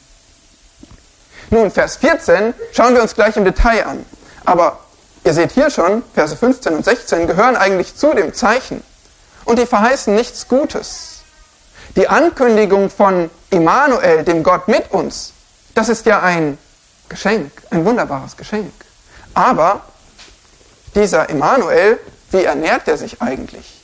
Nun, 1.51 1.71
Vers 1.71 1.97
14 1.97 2.55
schauen 2.73 2.95
wir 2.95 3.03
uns 3.03 3.15
gleich 3.15 3.37
im 3.37 3.45
Detail 3.45 3.87
an. 3.87 4.07
Aber 4.45 4.81
ihr 5.25 5.35
seht 5.35 5.53
hier 5.53 5.71
schon, 5.71 6.03
Verse 6.15 6.37
15 6.37 6.75
und 6.75 6.85
16 6.85 7.27
gehören 7.27 7.57
eigentlich 7.57 7.95
zu 7.95 8.15
dem 8.15 8.33
Zeichen. 8.35 8.83
Und 9.45 9.59
die 9.59 9.67
verheißen 9.67 10.15
nichts 10.15 10.49
Gutes. 10.49 11.21
Die 11.95 12.09
Ankündigung 12.09 12.91
von 12.91 13.31
Immanuel, 13.51 14.25
dem 14.25 14.43
Gott 14.43 14.69
mit 14.69 14.91
uns, 14.91 15.33
das 15.75 15.89
ist 15.89 16.07
ja 16.07 16.21
ein 16.21 16.59
Geschenk, 17.09 17.53
ein 17.71 17.85
wunderbares 17.85 18.37
Geschenk. 18.37 18.73
Aber 19.35 19.83
dieser 20.95 21.29
Immanuel 21.29 21.99
wie 22.31 22.45
ernährt 22.45 22.89
er 22.89 22.97
sich 22.99 23.21
eigentlich? 23.23 23.81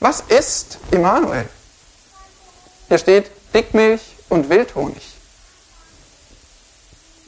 Was 0.00 0.20
ist 0.20 0.78
Immanuel? 0.90 1.48
Hier 2.88 2.98
steht 2.98 3.30
Dickmilch 3.54 4.02
und 4.28 4.48
Wildhonig. 4.50 5.02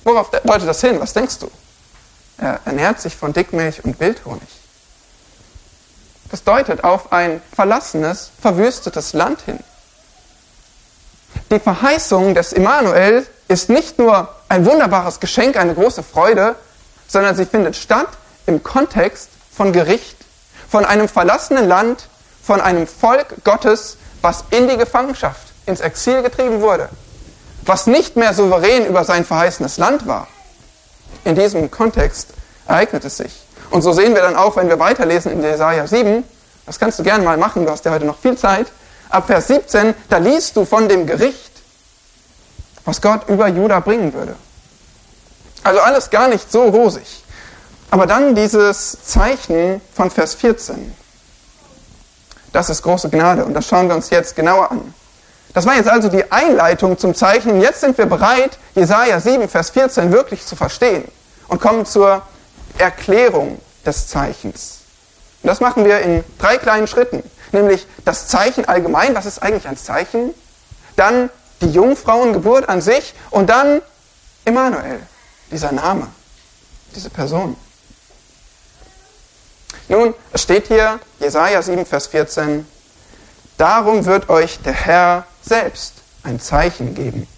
Worauf 0.05 0.31
deutet 0.31 0.69
das 0.69 0.81
hin? 0.81 1.01
Was 1.01 1.13
denkst 1.13 1.39
du? 1.39 1.51
Er 2.39 2.61
ernährt 2.65 3.01
sich 3.01 3.17
von 3.17 3.33
Dickmilch 3.33 3.85
und 3.85 3.99
Wildhonig. 3.99 4.49
Das 6.31 6.45
deutet 6.45 6.85
auf 6.85 7.13
ein 7.13 7.41
verlassenes, 7.55 8.31
verwüstetes 8.41 9.13
Land 9.13 9.43
hin. 9.43 9.59
Die 11.51 11.61
Verheißung 11.61 12.35
des 12.35 12.53
Immanuel 12.53 13.27
ist 13.49 13.71
nicht 13.71 13.99
nur 13.99 14.35
ein 14.49 14.67
wunderbares 14.67 15.21
Geschenk, 15.21 15.57
eine 15.57 15.75
große 15.75 16.03
Freude, 16.03 16.57
sondern 17.09 17.37
sie 17.37 17.47
findet 17.47 17.77
statt 17.77 18.09
im 18.47 18.63
Kontext 18.63 19.31
von 19.55 19.73
Gericht, 19.73 20.17
von 20.69 20.85
einem 20.85 21.09
verlassenen 21.09 21.69
Land, 21.69 22.09
von 22.43 22.61
einem 22.61 22.87
Volk 22.87 23.45
Gottes, 23.45 23.97
was 24.23 24.45
in 24.51 24.69
die 24.69 24.77
Gefangenschaft, 24.77 25.49
ins 25.67 25.81
Exil 25.81 26.23
getrieben 26.23 26.61
wurde, 26.61 26.89
was 27.65 27.87
nicht 27.87 28.17
mehr 28.17 28.35
souverän 28.35 28.87
über 28.87 29.05
sein 29.05 29.25
verheißenes 29.25 29.79
Land 29.79 30.07
war. 30.07 30.29
In 31.25 31.35
diesem 31.35 31.71
Kontext 31.71 32.29
ereignet 32.69 33.05
es 33.05 33.17
sich. 33.17 33.33
Und 33.71 33.83
so 33.83 33.93
sehen 33.93 34.15
wir 34.15 34.23
dann 34.23 34.37
auch, 34.37 34.57
wenn 34.57 34.69
wir 34.69 34.79
weiterlesen 34.79 35.33
in 35.33 35.43
Jesaja 35.43 35.87
7, 35.87 36.25
das 36.67 36.79
kannst 36.79 36.99
du 36.99 37.03
gerne 37.03 37.25
mal 37.25 37.37
machen, 37.37 37.65
du 37.65 37.71
hast 37.71 37.85
ja 37.85 37.93
heute 37.93 38.05
noch 38.05 38.19
viel 38.19 38.37
Zeit, 38.37 38.67
ab 39.09 39.27
Vers 39.27 39.49
17, 39.49 39.95
da 40.09 40.19
liest 40.19 40.57
du 40.57 40.65
von 40.65 40.89
dem 40.89 41.07
Gericht, 41.07 41.53
was 42.85 43.01
Gott 43.01 43.29
über 43.29 43.49
Juda 43.49 43.81
bringen 43.81 44.13
würde. 44.13 44.37
Also 45.63 45.81
alles 45.81 46.11
gar 46.11 46.29
nicht 46.29 46.51
so 46.51 46.65
rosig. 46.65 47.25
Aber 47.91 48.07
dann 48.07 48.35
dieses 48.35 48.99
Zeichen 49.05 49.81
von 49.95 50.11
Vers 50.11 50.35
14. 50.35 50.95
Das 52.53 52.71
ist 52.71 52.83
große 52.83 53.11
Gnade 53.11 53.45
und 53.45 53.55
das 53.55 53.67
schauen 53.67 53.89
wir 53.89 53.95
uns 53.95 54.11
jetzt 54.11 54.35
genauer 54.35 54.71
an. 54.71 54.95
Das 55.53 55.67
war 55.67 55.75
jetzt 55.77 55.89
also 55.89 56.09
die 56.09 56.31
Einleitung 56.31 56.99
zum 56.99 57.15
Zeichen 57.15 57.61
jetzt 57.61 57.81
sind 57.81 57.97
wir 57.97 58.07
bereit, 58.07 58.59
Jesaja 58.75 59.21
7, 59.21 59.49
Vers 59.49 59.71
14 59.71 60.13
wirklich 60.13 60.45
zu 60.45 60.57
verstehen 60.57 61.05
und 61.49 61.61
kommen 61.61 61.87
zur 61.87 62.23
Erklärung 62.79 63.61
des 63.85 64.09
Zeichens. 64.09 64.81
Und 65.43 65.49
das 65.49 65.61
machen 65.61 65.85
wir 65.85 66.01
in 66.01 66.25
drei 66.39 66.59
kleinen 66.59 66.87
Schritten. 66.87 67.23
Nämlich 67.53 67.87
das 68.05 68.29
Zeichen 68.29 68.67
allgemein, 68.67 69.15
was 69.15 69.27
ist 69.27 69.43
eigentlich 69.43 69.69
ein 69.69 69.77
Zeichen? 69.77 70.35
Dann 70.97 71.31
die 71.61 71.71
Jungfrauengeburt 71.71 72.69
an 72.69 72.81
sich 72.81 73.15
und 73.31 73.49
dann 73.49 73.81
Immanuel, 74.45 75.01
dieser 75.51 75.73
Name, 75.73 76.09
diese 76.95 77.11
Person. 77.11 77.57
Nun, 79.89 80.15
es 80.33 80.43
steht 80.43 80.67
hier, 80.67 80.99
Jesaja 81.21 81.63
7, 81.63 81.87
Vers 81.87 82.09
14, 82.09 82.67
darum 83.57 84.05
wird 84.05 84.29
euch 84.29 84.59
der 84.61 84.73
Herr 84.73 85.27
selbst 85.43 85.95
ein 86.25 86.41
Zeichen 86.41 86.95
geben. 86.95 87.29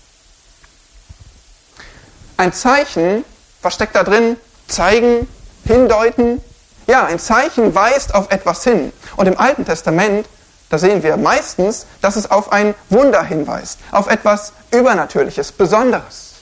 Ein 2.38 2.52
Zeichen, 2.52 3.24
was 3.60 3.74
steckt 3.74 3.94
da 3.94 4.02
drin? 4.02 4.36
Zeigen, 4.66 5.28
hindeuten. 5.64 6.40
Ja, 6.86 7.04
ein 7.04 7.18
Zeichen 7.18 7.74
weist 7.74 8.14
auf 8.14 8.30
etwas 8.30 8.64
hin. 8.64 8.92
Und 9.16 9.26
im 9.26 9.38
Alten 9.38 9.66
Testament, 9.66 10.26
da 10.70 10.78
sehen 10.78 11.02
wir 11.02 11.16
meistens, 11.18 11.86
dass 12.00 12.16
es 12.16 12.30
auf 12.30 12.52
ein 12.52 12.74
Wunder 12.88 13.22
hinweist, 13.22 13.78
auf 13.90 14.06
etwas 14.06 14.52
Übernatürliches, 14.70 15.52
Besonderes. 15.52 16.34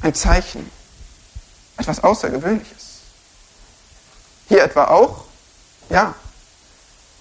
Ein 0.00 0.14
Zeichen, 0.14 0.68
etwas 1.76 2.02
Außergewöhnliches. 2.02 2.87
Hier 4.48 4.62
etwa 4.64 4.84
auch? 4.84 5.24
Ja. 5.90 6.14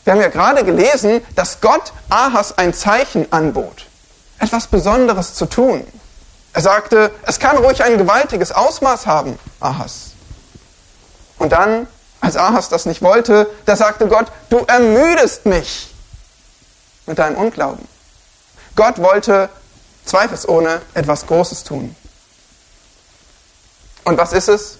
Wir 0.03 0.13
haben 0.13 0.22
ja 0.22 0.29
gerade 0.29 0.63
gelesen, 0.63 1.22
dass 1.36 1.60
Gott 1.60 1.91
Ahas 2.10 2.57
ein 2.57 2.74
Zeichen 2.74 3.31
anbot, 3.34 3.86
etwas 4.39 4.67
Besonderes 4.67 5.34
zu 5.34 5.46
tun. 5.46 5.86
Er 6.53 6.62
sagte, 6.62 7.12
es 7.24 7.39
kann 7.39 7.57
ruhig 7.57 7.84
ein 7.84 7.98
gewaltiges 7.98 8.53
Ausmaß 8.53 9.05
haben, 9.05 9.38
Ahas. 9.60 10.12
Und 11.38 11.51
dann, 11.51 11.88
als 12.22 12.38
Ahas 12.38 12.69
das 12.69 12.86
nicht 12.86 13.01
wollte, 13.01 13.50
da 13.65 13.75
sagte 13.75 14.07
Gott, 14.07 14.27
du 14.50 14.60
ermüdest 14.65 15.46
mich 15.46 15.93
mit 17.05 17.19
deinem 17.19 17.36
Unglauben. 17.36 17.86
Gott 18.75 19.00
wollte 19.00 19.50
zweifelsohne 20.05 20.81
etwas 20.93 21.27
Großes 21.27 21.65
tun. 21.65 21.96
Und 24.05 24.17
was 24.17 24.31
ist 24.31 24.48
es? 24.48 24.77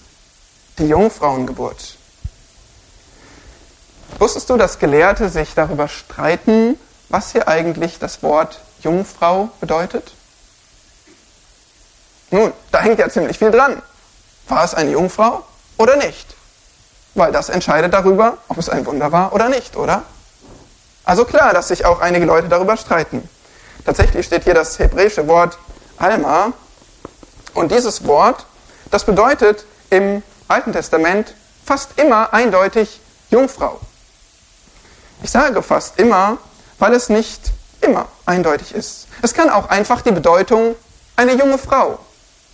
Die 0.78 0.88
Jungfrauengeburt. 0.88 1.97
Wusstest 4.18 4.50
du, 4.50 4.56
dass 4.56 4.78
Gelehrte 4.78 5.28
sich 5.28 5.54
darüber 5.54 5.86
streiten, 5.86 6.78
was 7.08 7.32
hier 7.32 7.46
eigentlich 7.46 7.98
das 7.98 8.22
Wort 8.22 8.60
Jungfrau 8.80 9.50
bedeutet? 9.60 10.12
Nun, 12.30 12.52
da 12.72 12.80
hängt 12.80 12.98
ja 12.98 13.08
ziemlich 13.08 13.38
viel 13.38 13.50
dran. 13.50 13.80
War 14.48 14.64
es 14.64 14.74
eine 14.74 14.90
Jungfrau 14.90 15.44
oder 15.76 15.96
nicht? 15.96 16.34
Weil 17.14 17.32
das 17.32 17.48
entscheidet 17.48 17.94
darüber, 17.94 18.38
ob 18.48 18.58
es 18.58 18.68
ein 18.68 18.84
Wunder 18.86 19.12
war 19.12 19.32
oder 19.32 19.48
nicht, 19.48 19.76
oder? 19.76 20.02
Also 21.04 21.24
klar, 21.24 21.54
dass 21.54 21.68
sich 21.68 21.86
auch 21.86 22.00
einige 22.00 22.26
Leute 22.26 22.48
darüber 22.48 22.76
streiten. 22.76 23.28
Tatsächlich 23.84 24.26
steht 24.26 24.44
hier 24.44 24.54
das 24.54 24.78
hebräische 24.78 25.26
Wort 25.28 25.58
Alma. 25.96 26.52
Und 27.54 27.72
dieses 27.72 28.06
Wort, 28.06 28.44
das 28.90 29.04
bedeutet 29.04 29.64
im 29.90 30.22
Alten 30.48 30.72
Testament 30.72 31.34
fast 31.64 31.98
immer 31.98 32.32
eindeutig 32.34 33.00
Jungfrau. 33.30 33.80
Ich 35.22 35.30
sage 35.30 35.62
fast 35.62 35.98
immer, 35.98 36.38
weil 36.78 36.94
es 36.94 37.08
nicht 37.08 37.52
immer 37.80 38.06
eindeutig 38.26 38.74
ist. 38.74 39.08
Es 39.22 39.34
kann 39.34 39.50
auch 39.50 39.68
einfach 39.68 40.02
die 40.02 40.12
Bedeutung 40.12 40.76
eine 41.16 41.32
junge 41.32 41.58
Frau, 41.58 41.98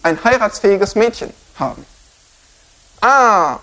ein 0.02 0.22
heiratsfähiges 0.22 0.94
Mädchen 0.94 1.32
haben. 1.58 1.84
Ah, 3.00 3.58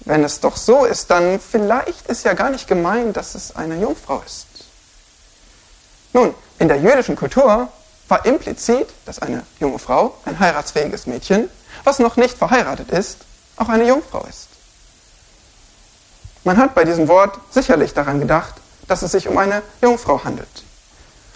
wenn 0.00 0.22
es 0.22 0.40
doch 0.40 0.56
so 0.56 0.84
ist, 0.84 1.10
dann 1.10 1.40
vielleicht 1.40 2.06
ist 2.06 2.24
ja 2.24 2.34
gar 2.34 2.50
nicht 2.50 2.68
gemeint, 2.68 3.16
dass 3.16 3.34
es 3.34 3.56
eine 3.56 3.76
Jungfrau 3.80 4.22
ist. 4.24 4.46
Nun, 6.12 6.34
in 6.58 6.68
der 6.68 6.78
jüdischen 6.78 7.16
Kultur 7.16 7.68
war 8.08 8.24
implizit, 8.24 8.88
dass 9.04 9.18
eine 9.18 9.44
junge 9.58 9.78
Frau, 9.78 10.16
ein 10.24 10.38
heiratsfähiges 10.38 11.06
Mädchen, 11.06 11.50
was 11.84 11.98
noch 11.98 12.16
nicht 12.16 12.38
verheiratet 12.38 12.90
ist, 12.90 13.18
auch 13.56 13.68
eine 13.68 13.86
Jungfrau 13.86 14.24
ist. 14.28 14.48
Man 16.46 16.58
hat 16.58 16.76
bei 16.76 16.84
diesem 16.84 17.08
Wort 17.08 17.40
sicherlich 17.50 17.92
daran 17.92 18.20
gedacht, 18.20 18.54
dass 18.86 19.02
es 19.02 19.10
sich 19.10 19.26
um 19.26 19.36
eine 19.36 19.64
Jungfrau 19.82 20.22
handelt. 20.22 20.62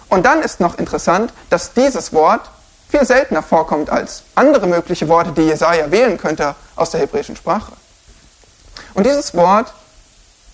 Und 0.09 0.25
dann 0.25 0.41
ist 0.41 0.61
noch 0.61 0.79
interessant, 0.79 1.33
dass 1.51 1.73
dieses 1.73 2.13
Wort 2.13 2.49
viel 2.89 3.05
seltener 3.05 3.43
vorkommt 3.43 3.91
als 3.91 4.23
andere 4.37 4.69
mögliche 4.69 5.09
Worte, 5.09 5.33
die 5.33 5.43
Jesaja 5.43 5.91
wählen 5.91 6.17
könnte 6.17 6.55
aus 6.77 6.93
der 6.93 7.01
hebräischen 7.01 7.35
Sprache. 7.35 7.73
Und 8.95 9.05
dieses 9.05 9.35
Wort 9.35 9.73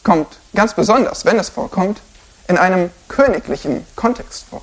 kommt 0.03 0.39
ganz 0.55 0.73
besonders, 0.73 1.27
wenn 1.27 1.39
es 1.39 1.51
vorkommt, 1.51 2.01
in 2.49 2.57
einem 2.57 2.89
königlichen 3.09 3.87
Kontext 3.95 4.47
vor. 4.49 4.63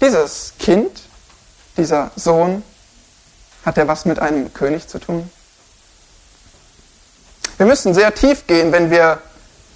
Dieses 0.00 0.54
Kind, 0.58 1.02
dieser 1.76 2.10
Sohn, 2.16 2.64
hat 3.64 3.78
er 3.78 3.86
was 3.86 4.04
mit 4.04 4.18
einem 4.18 4.52
König 4.52 4.88
zu 4.88 4.98
tun? 4.98 5.30
Wir 7.58 7.66
müssen 7.66 7.92
sehr 7.92 8.14
tief 8.14 8.46
gehen, 8.46 8.72
wenn 8.72 8.90
wir 8.90 9.20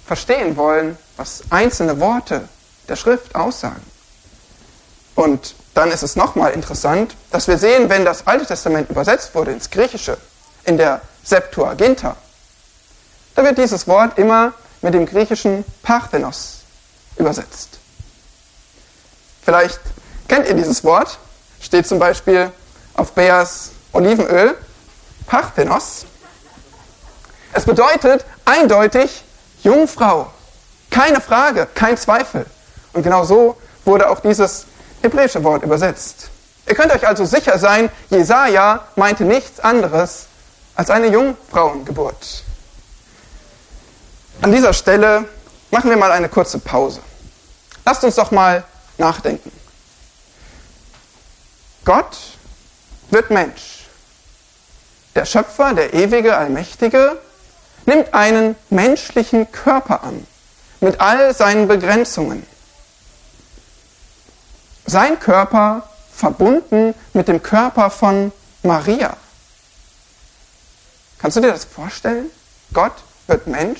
verstehen 0.05 0.57
wollen, 0.57 0.97
was 1.17 1.43
einzelne 1.49 1.99
Worte 1.99 2.47
der 2.87 2.95
Schrift 2.95 3.35
aussagen. 3.35 3.81
Und 5.15 5.55
dann 5.73 5.91
ist 5.91 6.01
es 6.01 6.15
nochmal 6.15 6.53
interessant, 6.53 7.15
dass 7.31 7.47
wir 7.47 7.57
sehen, 7.57 7.89
wenn 7.89 8.05
das 8.05 8.25
Alte 8.25 8.45
Testament 8.45 8.89
übersetzt 8.89 9.35
wurde 9.35 9.51
ins 9.51 9.69
Griechische, 9.69 10.17
in 10.65 10.77
der 10.77 11.01
Septuaginta, 11.23 12.15
da 13.35 13.43
wird 13.43 13.57
dieses 13.57 13.87
Wort 13.87 14.17
immer 14.17 14.53
mit 14.81 14.93
dem 14.93 15.05
griechischen 15.05 15.65
Parthenos 15.81 16.59
übersetzt. 17.17 17.79
Vielleicht 19.43 19.79
kennt 20.27 20.47
ihr 20.47 20.53
dieses 20.53 20.83
Wort, 20.83 21.17
steht 21.59 21.87
zum 21.87 21.99
Beispiel 21.99 22.51
auf 22.93 23.11
Beas 23.13 23.71
Olivenöl, 23.91 24.55
Parthenos. 25.25 26.05
Es 27.53 27.65
bedeutet 27.65 28.25
eindeutig 28.45 29.23
Jungfrau. 29.61 30.31
Keine 30.89 31.21
Frage, 31.21 31.67
kein 31.73 31.97
Zweifel. 31.97 32.45
Und 32.93 33.03
genau 33.03 33.23
so 33.23 33.57
wurde 33.85 34.09
auch 34.09 34.19
dieses 34.19 34.65
hebräische 35.01 35.43
Wort 35.43 35.63
übersetzt. 35.63 36.29
Ihr 36.67 36.75
könnt 36.75 36.91
euch 36.93 37.07
also 37.07 37.25
sicher 37.25 37.59
sein, 37.59 37.89
Jesaja 38.09 38.87
meinte 38.95 39.25
nichts 39.25 39.59
anderes 39.59 40.27
als 40.75 40.89
eine 40.89 41.07
Jungfrauengeburt. 41.07 42.43
An 44.41 44.51
dieser 44.51 44.73
Stelle 44.73 45.25
machen 45.71 45.89
wir 45.89 45.97
mal 45.97 46.11
eine 46.11 46.29
kurze 46.29 46.59
Pause. 46.59 47.01
Lasst 47.85 48.03
uns 48.03 48.15
doch 48.15 48.31
mal 48.31 48.63
nachdenken. 48.97 49.51
Gott 51.85 52.17
wird 53.09 53.29
Mensch. 53.29 53.87
Der 55.15 55.25
Schöpfer, 55.25 55.73
der 55.73 55.93
ewige, 55.93 56.35
allmächtige, 56.35 57.17
nimmt 57.85 58.13
einen 58.13 58.55
menschlichen 58.69 59.51
Körper 59.51 60.03
an, 60.03 60.25
mit 60.79 60.99
all 60.99 61.33
seinen 61.33 61.67
Begrenzungen. 61.67 62.45
Sein 64.85 65.19
Körper 65.19 65.87
verbunden 66.13 66.93
mit 67.13 67.27
dem 67.27 67.41
Körper 67.41 67.89
von 67.89 68.31
Maria. 68.63 69.15
Kannst 71.19 71.37
du 71.37 71.41
dir 71.41 71.51
das 71.51 71.65
vorstellen? 71.65 72.29
Gott 72.73 72.93
wird 73.27 73.47
Mensch. 73.47 73.79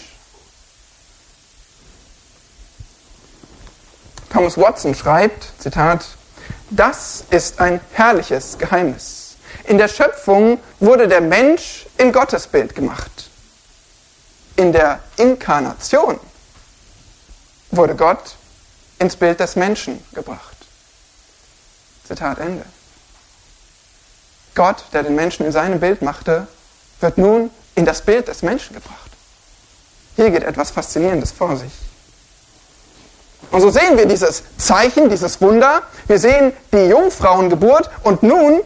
Thomas 4.31 4.57
Watson 4.57 4.95
schreibt, 4.95 5.51
Zitat, 5.59 6.05
das 6.69 7.25
ist 7.29 7.59
ein 7.59 7.79
herrliches 7.91 8.57
Geheimnis. 8.57 9.35
In 9.65 9.77
der 9.77 9.87
Schöpfung 9.87 10.59
wurde 10.79 11.07
der 11.07 11.21
Mensch 11.21 11.85
in 11.97 12.11
Gottesbild 12.11 12.73
gemacht 12.73 13.29
in 14.55 14.71
der 14.71 14.99
Inkarnation 15.17 16.19
wurde 17.71 17.95
Gott 17.95 18.35
ins 18.99 19.15
Bild 19.15 19.39
des 19.39 19.55
Menschen 19.55 20.03
gebracht. 20.13 20.57
Zitat 22.07 22.39
Ende. 22.39 22.65
Gott, 24.55 24.83
der 24.93 25.03
den 25.03 25.15
Menschen 25.15 25.45
in 25.45 25.51
seinem 25.51 25.79
Bild 25.79 26.01
machte, 26.01 26.47
wird 26.99 27.17
nun 27.17 27.49
in 27.75 27.85
das 27.85 28.01
Bild 28.01 28.27
des 28.27 28.43
Menschen 28.43 28.75
gebracht. 28.75 29.11
Hier 30.15 30.29
geht 30.29 30.43
etwas 30.43 30.69
Faszinierendes 30.69 31.31
vor 31.31 31.57
sich. 31.57 31.71
Und 33.51 33.61
so 33.61 33.69
sehen 33.69 33.97
wir 33.97 34.05
dieses 34.05 34.43
Zeichen, 34.57 35.09
dieses 35.09 35.41
Wunder. 35.41 35.83
Wir 36.07 36.19
sehen 36.19 36.53
die 36.71 36.85
Jungfrauengeburt 36.85 37.89
und 38.03 38.23
nun 38.23 38.61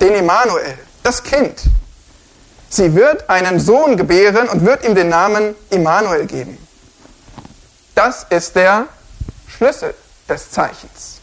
den 0.00 0.14
Emanuel, 0.14 0.78
das 1.02 1.22
Kind, 1.22 1.62
Sie 2.68 2.94
wird 2.94 3.28
einen 3.30 3.60
Sohn 3.60 3.96
gebären 3.96 4.48
und 4.48 4.64
wird 4.64 4.84
ihm 4.84 4.94
den 4.94 5.08
Namen 5.08 5.54
Immanuel 5.70 6.26
geben. 6.26 6.58
Das 7.94 8.26
ist 8.28 8.56
der 8.56 8.86
Schlüssel 9.48 9.94
des 10.28 10.50
Zeichens. 10.50 11.20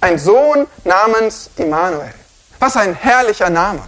Ein 0.00 0.18
Sohn 0.18 0.66
namens 0.84 1.50
Immanuel. 1.56 2.14
Was 2.58 2.76
ein 2.76 2.94
herrlicher 2.94 3.50
Name. 3.50 3.86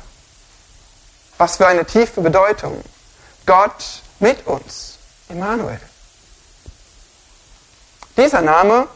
Was 1.39 1.57
für 1.57 1.67
eine 1.67 1.85
tiefe 1.85 2.21
Bedeutung. 2.21 2.83
Gott 3.47 4.03
mit 4.19 4.47
uns. 4.47 4.99
Immanuel. 5.29 5.81
Dieser 8.17 8.43
Name 8.43 8.87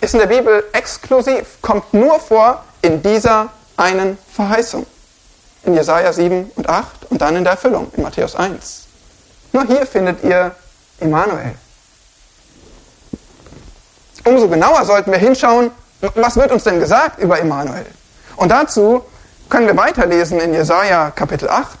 ist 0.00 0.12
in 0.12 0.20
der 0.20 0.26
Bibel 0.26 0.64
exklusiv, 0.72 1.58
kommt 1.62 1.94
nur 1.94 2.20
vor 2.20 2.62
in 2.82 3.02
dieser 3.02 3.50
einen 3.76 4.18
Verheißung. 4.34 4.86
In 5.66 5.74
Jesaja 5.74 6.12
7 6.12 6.52
und 6.54 6.68
8 6.68 7.10
und 7.10 7.20
dann 7.20 7.36
in 7.36 7.44
der 7.44 7.54
Erfüllung 7.54 7.90
in 7.96 8.04
Matthäus 8.04 8.36
1. 8.36 8.84
Nur 9.52 9.64
hier 9.66 9.84
findet 9.84 10.22
ihr 10.22 10.54
Immanuel. 11.00 11.54
Umso 14.24 14.48
genauer 14.48 14.84
sollten 14.84 15.10
wir 15.10 15.18
hinschauen, 15.18 15.72
was 16.14 16.36
wird 16.36 16.52
uns 16.52 16.64
denn 16.64 16.78
gesagt 16.78 17.18
über 17.18 17.38
Immanuel? 17.38 17.86
Und 18.36 18.50
dazu 18.50 19.04
können 19.48 19.66
wir 19.66 19.76
weiterlesen 19.76 20.40
in 20.40 20.54
Jesaja 20.54 21.10
Kapitel 21.10 21.48
8. 21.48 21.78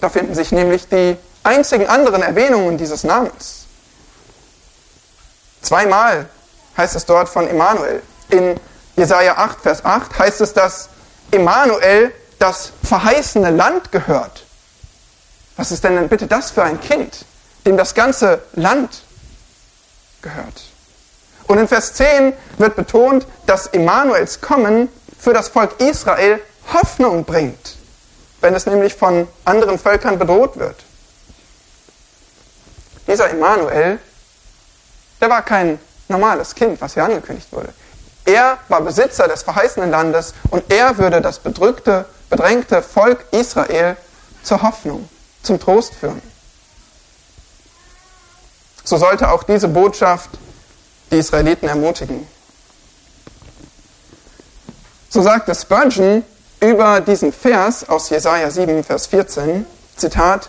Da 0.00 0.08
finden 0.08 0.34
sich 0.34 0.52
nämlich 0.52 0.88
die 0.88 1.16
einzigen 1.42 1.88
anderen 1.88 2.22
Erwähnungen 2.22 2.78
dieses 2.78 3.02
Namens. 3.02 3.66
Zweimal 5.62 6.26
heißt 6.76 6.94
es 6.94 7.04
dort 7.04 7.28
von 7.28 7.48
Immanuel. 7.48 8.02
In 8.28 8.60
Jesaja 8.96 9.36
8, 9.38 9.60
Vers 9.60 9.84
8 9.84 10.18
heißt 10.18 10.40
es, 10.40 10.52
dass 10.52 10.88
Immanuel 11.32 12.12
das 12.40 12.72
verheißene 12.82 13.50
Land 13.50 13.92
gehört. 13.92 14.44
Was 15.56 15.70
ist 15.70 15.84
denn, 15.84 16.08
bitte 16.08 16.26
das 16.26 16.50
für 16.50 16.64
ein 16.64 16.80
Kind, 16.80 17.24
dem 17.66 17.76
das 17.76 17.94
ganze 17.94 18.42
Land 18.54 19.02
gehört? 20.22 20.62
Und 21.46 21.58
in 21.58 21.68
Vers 21.68 21.94
10 21.94 22.32
wird 22.58 22.76
betont, 22.76 23.26
dass 23.46 23.66
Immanuels 23.66 24.40
Kommen 24.40 24.88
für 25.18 25.34
das 25.34 25.48
Volk 25.48 25.80
Israel 25.80 26.40
Hoffnung 26.72 27.24
bringt, 27.24 27.76
wenn 28.40 28.54
es 28.54 28.66
nämlich 28.66 28.94
von 28.94 29.28
anderen 29.44 29.78
Völkern 29.78 30.18
bedroht 30.18 30.56
wird. 30.58 30.76
Dieser 33.06 33.28
Immanuel, 33.30 33.98
der 35.20 35.28
war 35.28 35.42
kein 35.42 35.78
normales 36.08 36.54
Kind, 36.54 36.80
was 36.80 36.94
hier 36.94 37.04
angekündigt 37.04 37.52
wurde. 37.52 37.74
Er 38.24 38.58
war 38.68 38.80
Besitzer 38.80 39.28
des 39.28 39.42
verheißenen 39.42 39.90
Landes 39.90 40.34
und 40.50 40.72
er 40.72 40.96
würde 40.98 41.20
das 41.20 41.38
bedrückte, 41.38 42.06
bedrängte 42.30 42.80
Volk 42.82 43.26
Israel 43.32 43.96
zur 44.42 44.62
Hoffnung, 44.62 45.08
zum 45.42 45.60
Trost 45.60 45.94
führen. 45.94 46.22
So 48.84 48.96
sollte 48.96 49.30
auch 49.30 49.42
diese 49.42 49.68
Botschaft 49.68 50.30
die 51.10 51.18
Israeliten 51.18 51.68
ermutigen. 51.68 52.26
So 55.10 55.22
sagte 55.22 55.54
Spurgeon 55.54 56.24
über 56.60 57.00
diesen 57.00 57.32
Vers 57.32 57.88
aus 57.88 58.10
Jesaja 58.10 58.50
7, 58.50 58.84
Vers 58.84 59.08
14, 59.08 59.66
Zitat, 59.96 60.48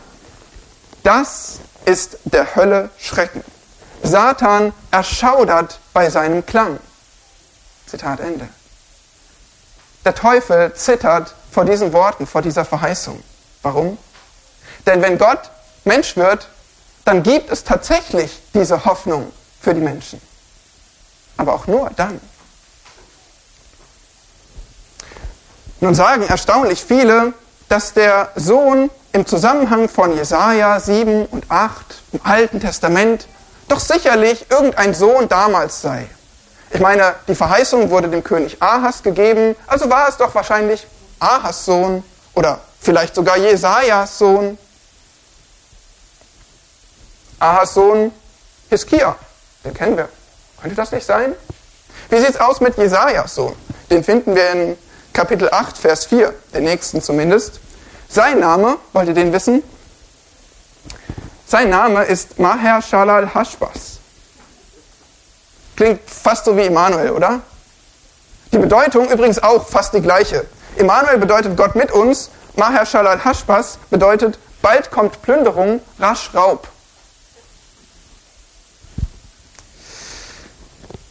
das 1.04 1.60
ist 1.86 2.20
der 2.26 2.56
Hölle 2.56 2.90
Schrecken. 3.00 3.44
Satan 4.04 4.74
erschaudert 4.92 5.80
bei 5.94 6.10
seinem 6.10 6.46
Klang. 6.46 6.80
Zitat 7.88 8.20
Ende. 8.20 8.48
Der 10.06 10.16
Teufel 10.16 10.74
zittert 10.74 11.36
vor 11.52 11.66
diesen 11.66 11.94
Worten, 11.94 12.26
vor 12.26 12.42
dieser 12.42 12.66
Verheißung. 12.66 13.22
Warum? 13.62 13.98
Denn 14.86 15.02
wenn 15.02 15.18
Gott 15.18 15.52
Mensch 15.84 16.16
wird, 16.16 16.48
dann 17.06 17.24
gibt 17.24 17.52
es 17.52 17.64
tatsächlich 17.64 18.40
diese 18.54 18.86
Hoffnung 18.86 19.32
für 19.60 19.74
die 19.74 19.82
Menschen. 19.82 20.22
Aber 21.38 21.54
auch 21.54 21.68
nur 21.68 21.90
dann. 21.96 22.20
Nun 25.80 25.96
sagen 25.96 26.24
erstaunlich 26.28 26.84
viele, 26.84 27.34
dass 27.68 27.94
der 27.94 28.30
Sohn 28.36 28.92
im 29.14 29.26
Zusammenhang 29.26 29.90
von 29.90 30.16
Jesaja 30.16 30.80
7 30.80 31.26
und 31.26 31.50
8 31.50 31.74
im 32.14 32.20
Alten 32.24 32.60
Testament 32.60 33.28
doch 33.68 33.80
sicherlich 33.80 34.46
irgendein 34.50 34.94
Sohn 34.94 35.28
damals 35.28 35.82
sei. 35.82 36.08
Ich 36.70 36.80
meine, 36.80 37.16
die 37.28 37.36
Verheißung 37.36 37.90
wurde 37.90 38.10
dem 38.10 38.24
König 38.24 38.62
Ahas 38.62 39.04
gegeben, 39.04 39.56
also 39.68 39.90
war 39.90 40.08
es 40.08 40.18
doch 40.18 40.36
wahrscheinlich 40.36 40.88
Ahas 41.22 41.66
Sohn 41.66 42.04
oder 42.34 42.60
vielleicht 42.80 43.14
sogar 43.14 43.38
Jesajas 43.38 44.18
Sohn. 44.18 44.58
Ahas 47.40 47.76
Sohn 47.76 48.12
Hiskia, 48.70 49.16
den 49.64 49.74
kennen 49.74 49.98
wir. 49.98 50.10
Könnte 50.60 50.76
das 50.76 50.92
nicht 50.92 51.06
sein? 51.06 51.36
Wie 52.10 52.18
sieht 52.20 52.32
es 52.32 52.40
aus 52.40 52.60
mit 52.60 52.78
Jesajas 52.78 53.36
Sohn? 53.36 53.56
Den 53.90 54.04
finden 54.04 54.36
wir 54.36 54.50
in 54.52 54.78
Kapitel 55.14 55.50
8, 55.52 55.78
Vers 55.78 56.06
4, 56.06 56.34
den 56.54 56.64
nächsten 56.64 57.02
zumindest. 57.02 57.60
Sein 58.10 58.40
Name, 58.40 58.78
wollt 58.94 59.08
ihr 59.08 59.14
den 59.14 59.32
wissen? 59.32 59.64
Sein 61.46 61.70
Name 61.70 62.04
ist 62.04 62.40
Maher 62.40 62.82
Shalal 62.82 63.34
Hashbas. 63.34 64.00
Klingt 65.76 66.02
fast 66.10 66.46
so 66.46 66.58
wie 66.58 66.66
Immanuel, 66.66 67.12
oder? 67.12 67.42
Die 68.52 68.58
Bedeutung 68.58 69.10
übrigens 69.10 69.42
auch 69.42 69.68
fast 69.68 69.94
die 69.94 70.02
gleiche. 70.02 70.46
Immanuel 70.76 71.18
bedeutet 71.18 71.58
Gott 71.58 71.76
mit 71.76 71.92
uns, 71.92 72.30
Maher 72.56 72.86
Shalal 72.86 73.24
Hashbas 73.24 73.78
bedeutet 73.90 74.40
bald 74.62 74.92
kommt 74.92 75.22
Plünderung, 75.22 75.82
rasch 76.00 76.30
Raub. 76.34 76.68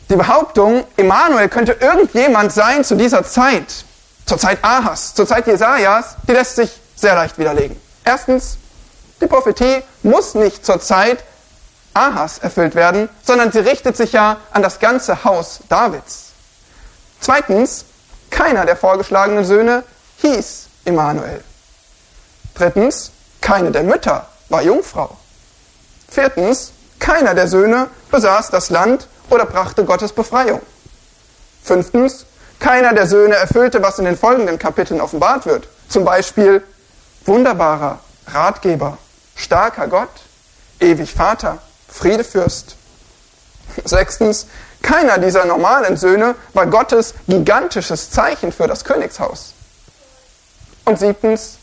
Die 0.08 0.16
Behauptung, 0.16 0.84
Immanuel 0.96 1.48
könnte 1.48 1.72
irgendjemand 1.72 2.52
sein 2.52 2.84
zu 2.84 2.96
dieser 2.96 3.22
Zeit, 3.24 3.84
zur 4.26 4.38
Zeit 4.38 4.58
Ahas, 4.62 5.14
zur 5.14 5.26
Zeit 5.26 5.46
Jesajas, 5.46 6.16
die 6.26 6.32
lässt 6.32 6.56
sich 6.56 6.80
sehr 6.96 7.14
leicht 7.14 7.38
widerlegen. 7.38 7.80
Erstens, 8.04 8.58
die 9.20 9.26
Prophetie 9.26 9.82
muss 10.02 10.34
nicht 10.34 10.66
zur 10.66 10.80
Zeit 10.80 11.22
Ahas 11.94 12.38
erfüllt 12.38 12.74
werden, 12.74 13.08
sondern 13.22 13.52
sie 13.52 13.60
richtet 13.60 13.96
sich 13.96 14.12
ja 14.12 14.38
an 14.50 14.62
das 14.62 14.80
ganze 14.80 15.24
Haus 15.24 15.60
Davids. 15.68 16.30
Zweitens, 17.20 17.84
keiner 18.30 18.64
der 18.64 18.76
vorgeschlagenen 18.76 19.44
Söhne 19.44 19.84
hieß 20.18 20.66
Immanuel. 20.84 21.42
Drittens, 22.54 23.12
keine 23.40 23.70
der 23.70 23.82
Mütter 23.82 24.26
war 24.48 24.62
Jungfrau. 24.62 25.16
Viertens, 26.08 26.72
keiner 26.98 27.34
der 27.34 27.48
Söhne 27.48 27.88
besaß 28.10 28.50
das 28.50 28.70
Land 28.70 29.08
oder 29.30 29.46
brachte 29.46 29.84
Gottes 29.84 30.12
Befreiung. 30.12 30.60
Fünftens, 31.62 32.26
keiner 32.58 32.92
der 32.92 33.06
Söhne 33.06 33.36
erfüllte, 33.36 33.82
was 33.82 33.98
in 33.98 34.04
den 34.04 34.16
folgenden 34.16 34.58
Kapiteln 34.58 35.00
offenbart 35.00 35.46
wird. 35.46 35.68
Zum 35.88 36.04
Beispiel 36.04 36.62
wunderbarer 37.24 38.00
Ratgeber, 38.26 38.98
starker 39.34 39.88
Gott, 39.88 40.10
ewig 40.78 41.12
Vater, 41.14 41.58
Friedefürst. 41.88 42.76
Sechstens, 43.84 44.46
keiner 44.82 45.18
dieser 45.18 45.44
normalen 45.44 45.96
Söhne 45.96 46.34
war 46.54 46.66
Gottes 46.66 47.14
gigantisches 47.26 48.10
Zeichen 48.10 48.52
für 48.52 48.66
das 48.66 48.84
Königshaus. 48.84 49.52
Und 50.84 50.98
siebtens, 50.98 51.56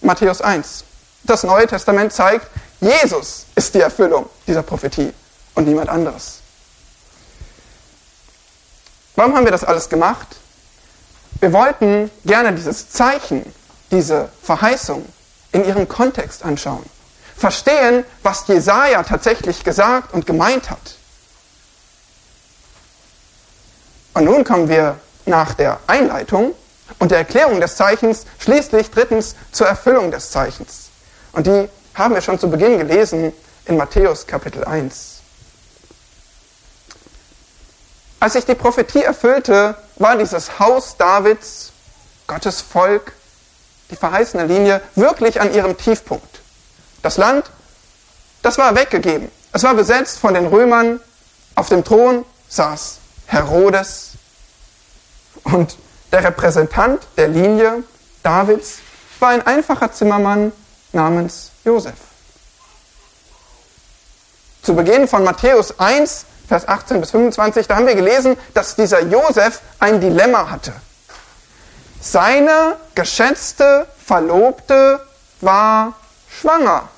Matthäus 0.00 0.40
1. 0.40 0.84
Das 1.24 1.42
Neue 1.44 1.66
Testament 1.66 2.12
zeigt, 2.12 2.46
Jesus 2.80 3.46
ist 3.54 3.74
die 3.74 3.80
Erfüllung 3.80 4.28
dieser 4.46 4.62
Prophetie 4.62 5.12
und 5.54 5.66
niemand 5.66 5.88
anderes. 5.88 6.38
Warum 9.16 9.34
haben 9.34 9.44
wir 9.44 9.52
das 9.52 9.64
alles 9.64 9.88
gemacht? 9.88 10.36
Wir 11.40 11.52
wollten 11.52 12.10
gerne 12.24 12.52
dieses 12.52 12.90
Zeichen, 12.90 13.52
diese 13.90 14.28
Verheißung 14.42 15.04
in 15.52 15.64
ihrem 15.64 15.88
Kontext 15.88 16.44
anschauen. 16.44 16.84
Verstehen, 17.36 18.04
was 18.22 18.46
Jesaja 18.48 19.02
tatsächlich 19.02 19.64
gesagt 19.64 20.12
und 20.12 20.26
gemeint 20.26 20.70
hat. 20.70 20.97
Und 24.18 24.24
nun 24.24 24.42
kommen 24.42 24.68
wir 24.68 24.98
nach 25.26 25.54
der 25.54 25.78
Einleitung 25.86 26.52
und 26.98 27.12
der 27.12 27.18
Erklärung 27.18 27.60
des 27.60 27.76
Zeichens 27.76 28.26
schließlich 28.40 28.90
drittens 28.90 29.36
zur 29.52 29.68
Erfüllung 29.68 30.10
des 30.10 30.32
Zeichens. 30.32 30.88
Und 31.30 31.46
die 31.46 31.68
haben 31.94 32.14
wir 32.14 32.20
schon 32.20 32.36
zu 32.36 32.50
Beginn 32.50 32.78
gelesen 32.78 33.32
in 33.66 33.76
Matthäus 33.76 34.26
Kapitel 34.26 34.64
1. 34.64 35.20
Als 38.18 38.32
sich 38.32 38.44
die 38.44 38.56
Prophetie 38.56 39.04
erfüllte, 39.04 39.76
war 39.98 40.16
dieses 40.16 40.58
Haus 40.58 40.96
Davids, 40.96 41.70
Gottes 42.26 42.60
Volk, 42.60 43.12
die 43.88 43.94
verheißene 43.94 44.46
Linie, 44.46 44.80
wirklich 44.96 45.40
an 45.40 45.54
ihrem 45.54 45.76
Tiefpunkt. 45.76 46.40
Das 47.02 47.18
Land, 47.18 47.52
das 48.42 48.58
war 48.58 48.74
weggegeben. 48.74 49.30
Es 49.52 49.62
war 49.62 49.74
besetzt 49.74 50.18
von 50.18 50.34
den 50.34 50.46
Römern. 50.46 50.98
Auf 51.54 51.68
dem 51.68 51.84
Thron 51.84 52.24
saß 52.48 52.98
Herodes. 53.28 54.07
Und 55.52 55.76
der 56.12 56.24
Repräsentant 56.24 57.06
der 57.16 57.28
Linie 57.28 57.82
Davids 58.22 58.78
war 59.20 59.30
ein 59.30 59.46
einfacher 59.46 59.92
Zimmermann 59.92 60.52
namens 60.92 61.50
Josef. 61.64 61.94
Zu 64.62 64.74
Beginn 64.74 65.08
von 65.08 65.24
Matthäus 65.24 65.78
1 65.78 66.26
Vers 66.48 66.66
18 66.66 67.00
bis 67.02 67.10
25, 67.10 67.66
da 67.66 67.76
haben 67.76 67.86
wir 67.86 67.94
gelesen, 67.94 68.38
dass 68.54 68.74
dieser 68.74 69.02
Josef 69.02 69.60
ein 69.78 70.00
Dilemma 70.00 70.50
hatte. 70.50 70.72
seine 72.00 72.76
geschätzte 72.94 73.86
Verlobte 74.02 75.06
war 75.42 75.94
schwanger. 76.40 76.88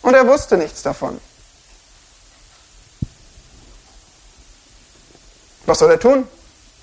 Und 0.00 0.14
er 0.14 0.26
wusste 0.26 0.56
nichts 0.56 0.82
davon. 0.82 1.20
Was 5.66 5.78
soll 5.78 5.90
er 5.90 6.00
tun? 6.00 6.26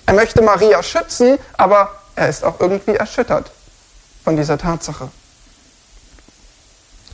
Er 0.06 0.14
möchte 0.14 0.42
Maria 0.42 0.82
schützen, 0.82 1.38
aber 1.54 1.90
er 2.16 2.28
ist 2.28 2.44
auch 2.44 2.60
irgendwie 2.60 2.96
erschüttert 2.96 3.50
von 4.24 4.36
dieser 4.36 4.58
Tatsache. 4.58 5.10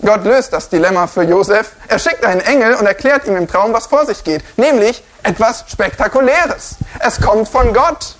Gott 0.00 0.24
löst 0.24 0.52
das 0.52 0.68
Dilemma 0.68 1.06
für 1.06 1.24
Josef. 1.24 1.72
Er 1.88 1.98
schickt 1.98 2.24
einen 2.24 2.40
Engel 2.40 2.74
und 2.74 2.86
erklärt 2.86 3.26
ihm 3.26 3.36
im 3.36 3.48
Traum, 3.48 3.72
was 3.72 3.86
vor 3.86 4.06
sich 4.06 4.22
geht. 4.22 4.44
Nämlich 4.56 5.02
etwas 5.24 5.64
Spektakuläres. 5.68 6.76
Es 7.00 7.20
kommt 7.20 7.48
von 7.48 7.72
Gott. 7.72 8.14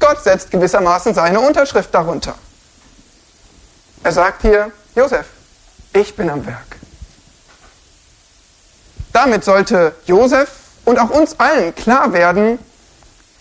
Gott 0.00 0.22
setzt 0.22 0.50
gewissermaßen 0.50 1.14
seine 1.14 1.40
Unterschrift 1.40 1.94
darunter. 1.94 2.34
Er 4.02 4.12
sagt 4.12 4.42
hier, 4.42 4.72
Josef, 4.94 5.26
ich 5.92 6.16
bin 6.16 6.30
am 6.30 6.44
Werk. 6.46 6.76
Damit 9.12 9.44
sollte 9.44 9.94
Josef 10.06 10.50
und 10.84 10.98
auch 10.98 11.10
uns 11.10 11.38
allen 11.38 11.74
klar 11.74 12.12
werden, 12.12 12.58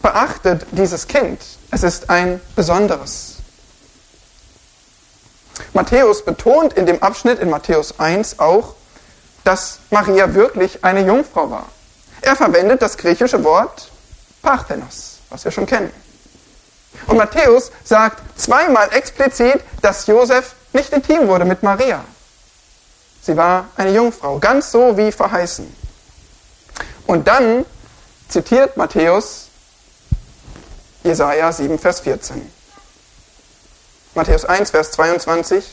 beachtet 0.04 0.68
dieses 0.72 1.08
Kind. 1.08 1.42
Es 1.72 1.82
ist 1.82 2.12
ein 2.12 2.40
besonderes. 2.56 3.38
Matthäus 5.74 6.24
betont 6.24 6.74
in 6.74 6.86
dem 6.86 7.02
Abschnitt 7.02 7.40
in 7.40 7.50
Matthäus 7.50 8.00
1 8.00 8.38
auch, 8.38 8.76
dass 9.44 9.80
Maria 9.90 10.34
wirklich 10.36 10.84
eine 10.84 11.06
Jungfrau 11.06 11.50
war. 11.50 11.66
Er 12.22 12.36
verwendet 12.36 12.82
das 12.82 12.98
griechische 12.98 13.44
Wort 13.44 13.90
Parthenos, 14.42 15.20
was 15.30 15.44
wir 15.46 15.52
schon 15.52 15.66
kennen. 15.66 15.92
Und 17.08 17.18
Matthäus 17.18 17.72
sagt 17.84 18.22
zweimal 18.40 18.94
explizit, 18.94 19.62
dass 19.82 20.06
Josef 20.06 20.54
nicht 20.74 20.92
intim 20.92 21.28
wurde 21.28 21.46
mit 21.46 21.64
Maria. 21.64 22.04
Sie 23.22 23.38
war 23.38 23.70
eine 23.78 23.92
Jungfrau, 23.92 24.38
ganz 24.38 24.72
so 24.72 24.98
wie 24.98 25.12
verheißen. 25.12 25.74
Und 27.08 27.28
dann 27.28 27.66
zitiert 28.28 28.76
Matthäus 28.78 29.48
Jesaja 31.04 31.52
7, 31.52 31.78
Vers 31.80 32.00
14. 32.02 32.50
Matthäus 34.16 34.46
1, 34.46 34.72
Vers 34.72 34.92
22. 34.92 35.66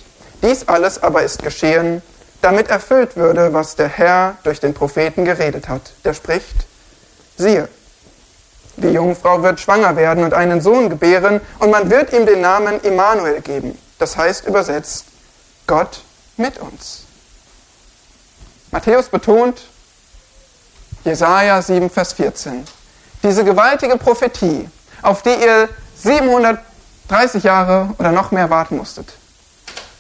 Dies 0.43 0.67
alles 0.67 1.03
aber 1.03 1.23
ist 1.23 1.43
geschehen, 1.43 2.03
damit 2.41 2.69
erfüllt 2.69 3.17
würde, 3.17 3.53
was 3.53 3.77
der 3.77 3.89
Herr 3.89 4.39
durch 4.43 4.61
den 4.61 4.75
Propheten 4.75 5.25
geredet 5.25 5.69
hat. 5.69 5.93
Der 6.05 6.15
spricht, 6.15 6.67
siehe, 7.37 7.69
die 8.77 8.89
Jungfrau 8.89 9.43
wird 9.43 9.61
schwanger 9.61 9.97
werden 9.97 10.25
und 10.25 10.33
einen 10.33 10.61
Sohn 10.61 10.89
gebären 10.89 11.41
und 11.59 11.71
man 11.71 11.91
wird 11.91 12.13
ihm 12.13 12.25
den 12.25 12.41
Namen 12.41 12.81
Immanuel 12.81 13.41
geben. 13.43 13.79
Das 13.99 14.17
heißt 14.17 14.47
übersetzt, 14.47 15.05
Gott 15.67 16.03
mit 16.37 16.59
uns. 16.59 17.05
Matthäus 18.71 19.09
betont, 19.09 19.61
Jesaja 21.05 21.61
7, 21.61 21.91
Vers 21.91 22.15
14, 22.15 22.65
diese 23.23 23.45
gewaltige 23.45 23.97
Prophetie, 23.97 24.69
auf 25.03 25.23
die 25.23 25.35
ihr 25.35 25.69
730 25.97 27.45
Jahre 27.45 27.95
oder 27.99 28.13
noch 28.13 28.31
mehr 28.31 28.51
warten 28.51 28.77
musstet, 28.77 29.13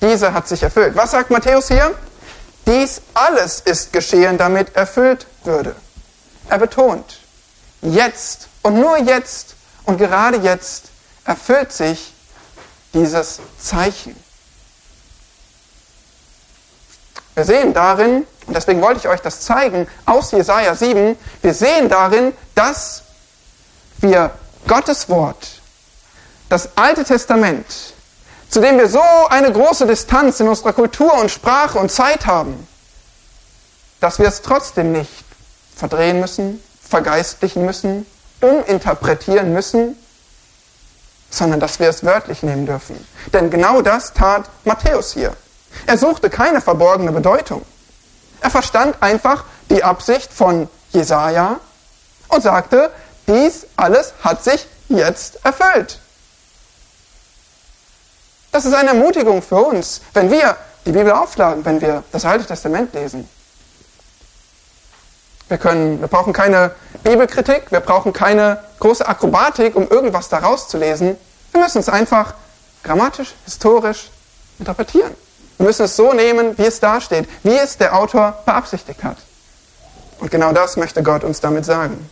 diese 0.01 0.33
hat 0.33 0.49
sich 0.49 0.63
erfüllt. 0.63 0.97
Was 0.97 1.11
sagt 1.11 1.31
Matthäus 1.31 1.69
hier? 1.69 1.95
Dies 2.67 3.03
alles 3.15 3.61
ist 3.61 3.93
geschehen, 3.93 4.39
damit 4.39 4.75
erfüllt 4.77 5.27
würde. 5.45 5.75
Er 6.49 6.59
betont, 6.59 7.19
jetzt 7.83 8.49
und 8.63 8.75
nur 8.75 8.99
jetzt 8.99 9.55
und 9.85 9.99
gerade 9.99 10.39
jetzt 10.39 10.87
erfüllt 11.25 11.73
sich 11.73 12.13
dieses 12.93 13.41
Zeichen. 13.59 14.17
Wir 17.35 17.45
sehen 17.45 17.73
darin, 17.73 18.27
und 18.47 18.55
deswegen 18.55 18.83
wollte 18.83 19.01
ich 19.01 19.09
euch 19.09 19.21
das 19.21 19.41
zeigen, 19.41 19.89
aus 20.05 20.33
Jesaja 20.33 20.75
7, 20.75 21.17
wir 21.41 21.55
sehen 21.55 21.89
darin, 21.89 22.33
dass 22.55 23.03
wir 23.99 24.31
Gottes 24.67 25.09
Wort, 25.09 25.61
das 26.49 26.77
Alte 26.77 27.05
Testament, 27.05 27.67
zu 28.49 28.61
dem 28.61 28.79
wir 28.79 28.89
so 28.89 29.03
eine 29.29 29.53
große 29.53 29.87
Distanz 29.87 30.41
in 30.41 30.49
unserer 30.49 30.73
Kultur 30.73 31.15
und 31.15 31.31
Sprache 31.31 31.79
und 31.79 31.91
Zeit 31.91 32.27
haben, 32.27 32.67
dass 34.01 34.19
wir 34.19 34.27
es 34.27 34.43
trotzdem 34.43 34.93
nicht 34.93 35.25
verdrehen 35.77 36.21
müssen, 36.21 36.63
vergeistlichen 36.83 37.65
müssen, 37.65 38.07
uminterpretieren 38.41 39.53
müssen, 39.53 39.97
sondern 41.31 41.61
dass 41.61 41.79
wir 41.79 41.89
es 41.89 42.05
wörtlich 42.05 42.43
nehmen 42.43 42.67
dürfen. 42.67 42.97
Denn 43.33 43.51
genau 43.51 43.83
das 43.83 44.13
tat 44.13 44.51
Matthäus 44.65 45.13
hier. 45.13 45.37
Er 45.87 45.97
suchte 45.97 46.29
keine 46.29 46.61
verborgene 46.61 47.13
Bedeutung. 47.13 47.65
Er 48.41 48.51
verstand 48.51 48.97
einfach 49.01 49.45
die 49.69 49.85
Absicht 49.85 50.33
von 50.33 50.69
Jesaja 50.91 51.61
und 52.29 52.43
sagte, 52.43 52.91
dies 53.31 53.67
alles 53.77 54.13
hat 54.23 54.43
sich 54.45 54.67
jetzt 54.89 55.45
erfüllt. 55.45 56.01
Das 58.53 58.65
ist 58.65 58.75
eine 58.75 58.91
Ermutigung 58.91 59.43
für 59.43 59.57
uns, 59.57 60.01
wenn 60.13 60.31
wir 60.31 60.57
die 60.85 60.93
Bibel 60.93 61.13
aufschlagen, 61.13 61.65
wenn 61.65 61.81
wir 61.81 62.03
das 62.11 62.25
Alte 62.25 62.45
Testament 62.45 62.93
lesen. 62.95 63.29
Wir, 65.49 65.59
können, 65.59 66.01
wir 66.01 66.09
brauchen 66.09 66.33
keine 66.33 66.73
Bibelkritik, 67.05 67.71
wir 67.71 67.81
brauchen 67.81 68.13
keine 68.13 68.63
große 68.81 69.07
Akrobatik, 69.07 69.77
um 69.77 69.89
irgendwas 69.89 70.29
daraus 70.29 70.69
zu 70.69 70.79
lesen. 70.79 71.17
Wir 71.53 71.61
müssen 71.61 71.79
es 71.79 71.89
einfach 71.89 72.35
grammatisch, 72.83 73.35
historisch 73.45 74.11
interpretieren. 74.59 75.13
Wir 75.59 75.67
müssen 75.67 75.85
es 75.85 75.97
so 75.97 76.13
nehmen, 76.13 76.57
wie 76.57 76.67
es 76.67 76.81
da 76.81 77.01
steht, 77.01 77.29
wie 77.43 77.57
es 77.57 77.77
der 77.77 77.97
Autor 77.97 78.39
beabsichtigt 78.47 79.05
hat. 79.05 79.19
Und 80.19 80.31
genau 80.31 80.53
das 80.53 80.77
möchte 80.77 81.03
Gott 81.03 81.25
uns 81.25 81.41
damit 81.41 81.65
sagen. 81.65 82.09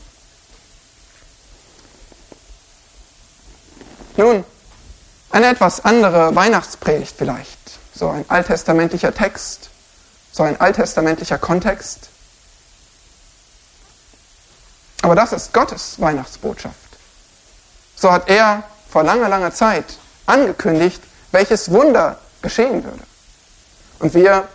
Nun, 4.19 4.45
eine 5.31 5.47
etwas 5.47 5.85
andere 5.85 6.35
Weihnachtspredigt 6.35 7.15
vielleicht. 7.17 7.57
So 7.95 8.09
ein 8.09 8.25
alttestamentlicher 8.29 9.15
Text, 9.15 9.71
so 10.33 10.43
ein 10.43 10.61
alttestamentlicher 10.61 11.39
Kontext. 11.39 12.09
Aber 15.03 15.15
das 15.15 15.33
ist 15.33 15.53
Gottes 15.53 16.01
Weihnachtsbotschaft. 16.01 16.77
So 17.95 18.11
hat 18.11 18.29
er 18.29 18.65
vor 18.91 19.05
langer, 19.05 19.29
langer 19.29 19.55
Zeit 19.55 19.85
angekündigt, 20.27 21.01
welches 21.31 21.71
Wunder 21.71 22.19
geschehen 22.43 22.83
würde. 22.83 23.05
Und 24.01 24.15
wir, 24.15 24.49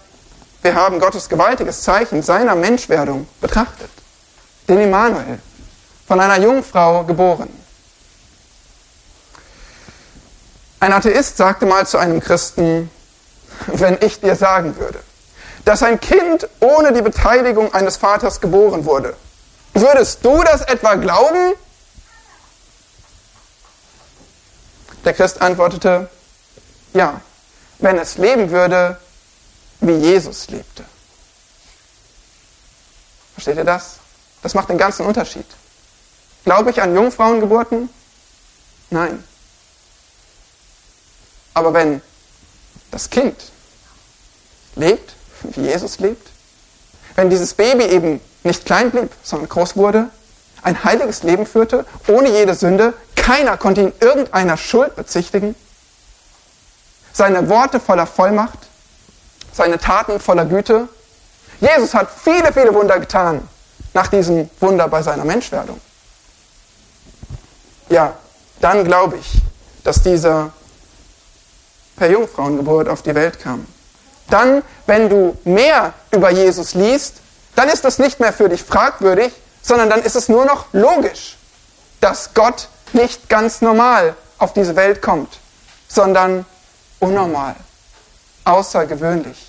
wir 0.62 0.76
haben 0.76 1.00
Gottes 1.00 1.30
gewaltiges 1.30 1.84
Zeichen 1.84 2.22
seiner 2.22 2.56
Menschwerdung 2.56 3.28
betrachtet. 3.40 3.92
Den 4.68 4.82
Immanuel, 4.82 5.40
von 6.06 6.20
einer 6.20 6.44
Jungfrau 6.44 7.06
geboren. 7.06 7.63
Ein 10.84 10.92
Atheist 10.92 11.38
sagte 11.38 11.66
mal 11.66 11.88
zu 11.88 11.98
einem 11.98 12.20
Christen, 12.20 12.92
wenn 13.68 13.98
ich 14.02 14.20
dir 14.20 14.36
sagen 14.36 14.76
würde, 14.76 15.00
dass 15.64 15.82
ein 15.82 15.98
Kind 16.02 16.46
ohne 16.60 16.92
die 16.92 17.02
Beteiligung 17.02 17.74
eines 17.74 17.96
Vaters 17.96 18.42
geboren 18.42 18.84
wurde, 18.84 19.16
würdest 19.74 20.26
du 20.26 20.44
das 20.44 20.60
etwa 20.64 20.96
glauben? 20.96 21.54
Der 25.06 25.14
Christ 25.14 25.42
antwortete, 25.42 26.10
ja, 26.94 27.22
wenn 27.80 27.98
es 27.98 28.18
leben 28.18 28.52
würde, 28.52 29.00
wie 29.80 29.96
Jesus 29.96 30.50
lebte. 30.50 30.84
Versteht 33.36 33.56
ihr 33.56 33.64
das? 33.64 34.00
Das 34.42 34.54
macht 34.54 34.68
den 34.68 34.78
ganzen 34.78 35.06
Unterschied. 35.06 35.48
Glaube 36.44 36.72
ich 36.72 36.82
an 36.82 36.94
Jungfrauengeburten? 36.94 37.88
Nein. 38.90 39.24
Aber 41.54 41.74
wenn 41.74 42.02
das 42.92 43.10
Kind 43.10 43.36
lebt, 44.76 45.14
wie 45.44 45.62
Jesus 45.62 46.00
lebt, 46.00 46.30
wenn 47.16 47.30
dieses 47.30 47.54
Baby 47.54 47.86
eben 47.86 48.22
nicht 48.44 48.66
klein 48.66 48.92
blieb, 48.92 49.12
sondern 49.24 49.50
groß 49.50 49.76
wurde, 49.76 50.10
ein 50.64 50.84
heiliges 50.84 51.24
Leben 51.24 51.46
führte, 51.46 51.86
ohne 52.08 52.30
jede 52.30 52.56
Sünde, 52.56 52.94
keiner 53.16 53.58
konnte 53.58 53.82
ihn 53.82 53.94
irgendeiner 54.00 54.58
Schuld 54.58 54.96
bezichtigen, 54.96 55.56
seine 57.12 57.48
Worte 57.50 57.80
voller 57.80 58.08
Vollmacht, 58.08 58.60
seine 59.52 59.78
Taten 59.78 60.20
voller 60.20 60.46
Güte. 60.46 60.88
Jesus 61.60 61.94
hat 61.94 62.10
viele, 62.12 62.52
viele 62.52 62.74
Wunder 62.74 63.00
getan 63.00 63.48
nach 63.94 64.08
diesem 64.08 64.50
Wunder 64.60 64.88
bei 64.88 65.04
seiner 65.04 65.24
Menschwerdung. 65.24 65.80
Ja, 67.90 68.16
dann 68.60 68.84
glaube 68.84 69.18
ich, 69.18 69.42
dass 69.84 70.02
dieser 70.02 70.52
per 71.96 72.10
Jungfrauengeburt 72.10 72.88
auf 72.88 73.02
die 73.02 73.16
Welt 73.16 73.40
kam. 73.40 73.66
Dann, 74.30 74.64
wenn 74.86 75.10
du 75.10 75.38
mehr 75.44 75.94
über 76.12 76.30
Jesus 76.32 76.74
liest, 76.74 77.16
dann 77.56 77.70
ist 77.70 77.86
das 77.86 78.00
nicht 78.00 78.20
mehr 78.20 78.34
für 78.34 78.50
dich 78.50 78.64
fragwürdig, 78.64 79.34
sondern 79.62 79.90
dann 79.90 80.02
ist 80.02 80.16
es 80.16 80.30
nur 80.30 80.46
noch 80.46 80.66
logisch, 80.74 81.38
dass 82.02 82.34
Gott 82.34 82.68
nicht 82.94 83.30
ganz 83.30 83.62
normal 83.62 84.16
auf 84.38 84.54
diese 84.54 84.76
Welt 84.76 85.02
kommt, 85.02 85.40
sondern 85.88 86.46
unnormal, 87.00 87.56
außergewöhnlich. 88.46 89.48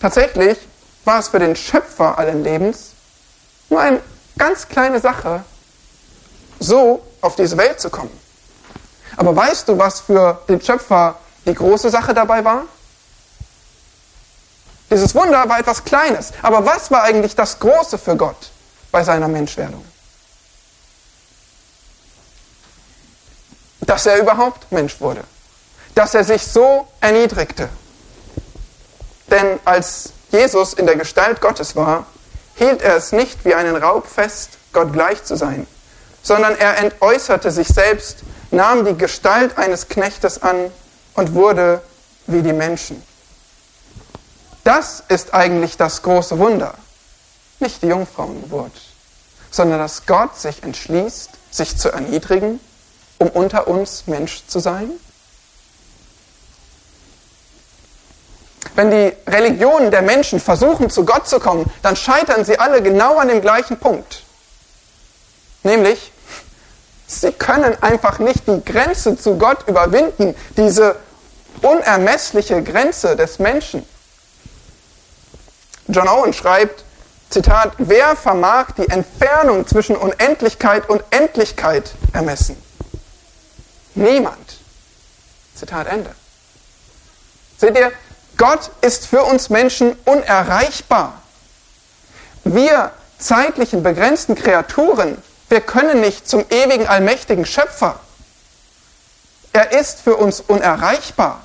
Tatsächlich 0.00 0.58
war 1.04 1.18
es 1.18 1.28
für 1.28 1.38
den 1.38 1.56
Schöpfer 1.56 2.18
allen 2.18 2.44
Lebens 2.44 2.90
nur 3.68 3.80
eine 3.80 4.00
ganz 4.36 4.68
kleine 4.68 5.00
Sache, 5.00 5.42
so 6.60 7.02
auf 7.20 7.36
diese 7.36 7.56
Welt 7.56 7.80
zu 7.80 7.90
kommen. 7.90 8.27
Aber 9.18 9.34
weißt 9.34 9.68
du, 9.68 9.76
was 9.76 10.00
für 10.00 10.40
den 10.48 10.60
Schöpfer 10.60 11.16
die 11.44 11.52
große 11.52 11.90
Sache 11.90 12.14
dabei 12.14 12.44
war? 12.44 12.62
Dieses 14.90 15.12
Wunder 15.12 15.48
war 15.48 15.58
etwas 15.58 15.84
Kleines. 15.84 16.32
Aber 16.40 16.64
was 16.64 16.88
war 16.92 17.02
eigentlich 17.02 17.34
das 17.34 17.58
Große 17.58 17.98
für 17.98 18.16
Gott 18.16 18.50
bei 18.92 19.02
seiner 19.02 19.26
Menschwerdung? 19.26 19.84
Dass 23.80 24.06
er 24.06 24.18
überhaupt 24.18 24.70
Mensch 24.70 25.00
wurde. 25.00 25.24
Dass 25.96 26.14
er 26.14 26.22
sich 26.22 26.46
so 26.46 26.86
erniedrigte. 27.00 27.68
Denn 29.26 29.58
als 29.64 30.12
Jesus 30.30 30.74
in 30.74 30.86
der 30.86 30.94
Gestalt 30.94 31.40
Gottes 31.40 31.74
war, 31.74 32.06
hielt 32.54 32.82
er 32.82 32.94
es 32.94 33.10
nicht 33.10 33.44
wie 33.44 33.54
einen 33.54 33.74
Raub 33.74 34.06
fest, 34.06 34.50
Gott 34.72 34.92
gleich 34.92 35.24
zu 35.24 35.36
sein, 35.36 35.66
sondern 36.22 36.56
er 36.56 36.78
entäußerte 36.78 37.50
sich 37.50 37.66
selbst, 37.66 38.18
nahm 38.50 38.84
die 38.84 38.96
Gestalt 38.96 39.58
eines 39.58 39.88
Knechtes 39.88 40.42
an 40.42 40.70
und 41.14 41.34
wurde 41.34 41.82
wie 42.26 42.42
die 42.42 42.52
Menschen. 42.52 43.02
Das 44.64 45.02
ist 45.08 45.34
eigentlich 45.34 45.76
das 45.76 46.02
große 46.02 46.38
Wunder. 46.38 46.74
Nicht 47.58 47.82
die 47.82 47.86
Jungfrauengeburt, 47.86 48.72
sondern 49.50 49.78
dass 49.78 50.06
Gott 50.06 50.36
sich 50.36 50.62
entschließt, 50.62 51.30
sich 51.50 51.76
zu 51.76 51.90
erniedrigen, 51.90 52.60
um 53.18 53.28
unter 53.30 53.66
uns 53.66 54.06
Mensch 54.06 54.44
zu 54.46 54.60
sein. 54.60 54.90
Wenn 58.74 58.90
die 58.90 59.12
Religionen 59.26 59.90
der 59.90 60.02
Menschen 60.02 60.38
versuchen, 60.38 60.90
zu 60.90 61.04
Gott 61.04 61.26
zu 61.26 61.40
kommen, 61.40 61.64
dann 61.82 61.96
scheitern 61.96 62.44
sie 62.44 62.58
alle 62.58 62.82
genau 62.82 63.16
an 63.16 63.28
dem 63.28 63.40
gleichen 63.40 63.78
Punkt. 63.78 64.22
Nämlich, 65.62 66.12
sie 67.08 67.32
können 67.32 67.82
einfach 67.82 68.20
nicht 68.20 68.46
die 68.46 68.62
Grenze 68.64 69.16
zu 69.16 69.36
Gott 69.36 69.66
überwinden, 69.66 70.36
diese 70.56 70.94
unermessliche 71.62 72.62
Grenze 72.62 73.16
des 73.16 73.40
Menschen. 73.40 73.84
John 75.88 76.06
Owen 76.06 76.32
schreibt, 76.32 76.84
Zitat, 77.30 77.72
wer 77.78 78.14
vermag 78.14 78.72
die 78.76 78.88
Entfernung 78.88 79.66
zwischen 79.66 79.96
Unendlichkeit 79.96 80.88
und 80.88 81.02
Endlichkeit 81.10 81.92
ermessen? 82.12 82.56
Niemand. 83.94 84.58
Zitat 85.54 85.88
Ende. 85.88 86.10
Seht 87.58 87.76
ihr, 87.76 87.90
Gott 88.36 88.70
ist 88.82 89.06
für 89.06 89.24
uns 89.24 89.50
Menschen 89.50 89.98
unerreichbar. 90.04 91.20
Wir 92.44 92.92
zeitlichen, 93.18 93.82
begrenzten 93.82 94.36
Kreaturen, 94.36 95.20
wir 95.48 95.60
können 95.60 96.00
nicht 96.00 96.28
zum 96.28 96.44
ewigen, 96.50 96.86
allmächtigen 96.86 97.46
Schöpfer. 97.46 97.98
Er 99.52 99.72
ist 99.72 100.00
für 100.00 100.16
uns 100.16 100.40
unerreichbar. 100.40 101.42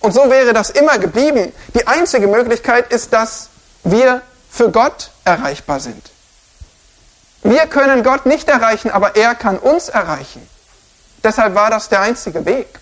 Und 0.00 0.12
so 0.12 0.30
wäre 0.30 0.52
das 0.52 0.70
immer 0.70 0.98
geblieben. 0.98 1.52
Die 1.74 1.86
einzige 1.86 2.26
Möglichkeit 2.26 2.92
ist, 2.92 3.12
dass 3.12 3.48
wir 3.84 4.22
für 4.50 4.70
Gott 4.70 5.10
erreichbar 5.24 5.80
sind. 5.80 6.10
Wir 7.42 7.66
können 7.66 8.02
Gott 8.02 8.26
nicht 8.26 8.48
erreichen, 8.48 8.90
aber 8.90 9.16
er 9.16 9.34
kann 9.34 9.58
uns 9.58 9.88
erreichen. 9.88 10.46
Deshalb 11.22 11.54
war 11.54 11.70
das 11.70 11.88
der 11.88 12.00
einzige 12.00 12.44
Weg. 12.44 12.80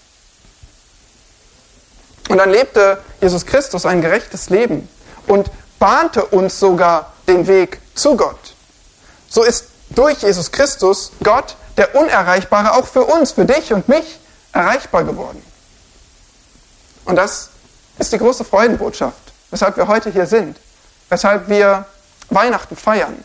Und 2.28 2.38
dann 2.38 2.50
lebte 2.50 3.02
Jesus 3.20 3.46
Christus 3.46 3.86
ein 3.86 4.02
gerechtes 4.02 4.50
Leben 4.50 4.88
und 5.26 5.50
bahnte 5.78 6.24
uns 6.26 6.58
sogar 6.60 7.12
den 7.26 7.46
Weg 7.46 7.80
zu 7.94 8.16
Gott. 8.16 8.54
So 9.28 9.42
ist 9.42 9.66
durch 9.90 10.22
Jesus 10.22 10.50
Christus 10.50 11.12
Gott, 11.22 11.56
der 11.76 11.94
Unerreichbare, 11.94 12.74
auch 12.74 12.86
für 12.86 13.04
uns, 13.04 13.32
für 13.32 13.44
dich 13.44 13.72
und 13.72 13.88
mich 13.88 14.18
erreichbar 14.52 15.04
geworden. 15.04 15.42
Und 17.04 17.16
das 17.16 17.50
ist 17.98 18.12
die 18.12 18.18
große 18.18 18.44
Freudenbotschaft, 18.44 19.32
weshalb 19.50 19.76
wir 19.76 19.88
heute 19.88 20.10
hier 20.10 20.26
sind, 20.26 20.58
weshalb 21.08 21.48
wir 21.48 21.86
Weihnachten 22.30 22.76
feiern, 22.76 23.24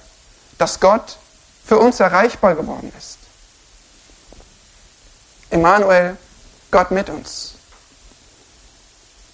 dass 0.57 0.79
Gott 0.79 1.17
für 1.65 1.77
uns 1.77 1.99
erreichbar 1.99 2.55
geworden 2.55 2.91
ist. 2.97 3.17
Immanuel, 5.49 6.17
Gott 6.71 6.91
mit 6.91 7.09
uns. 7.09 7.53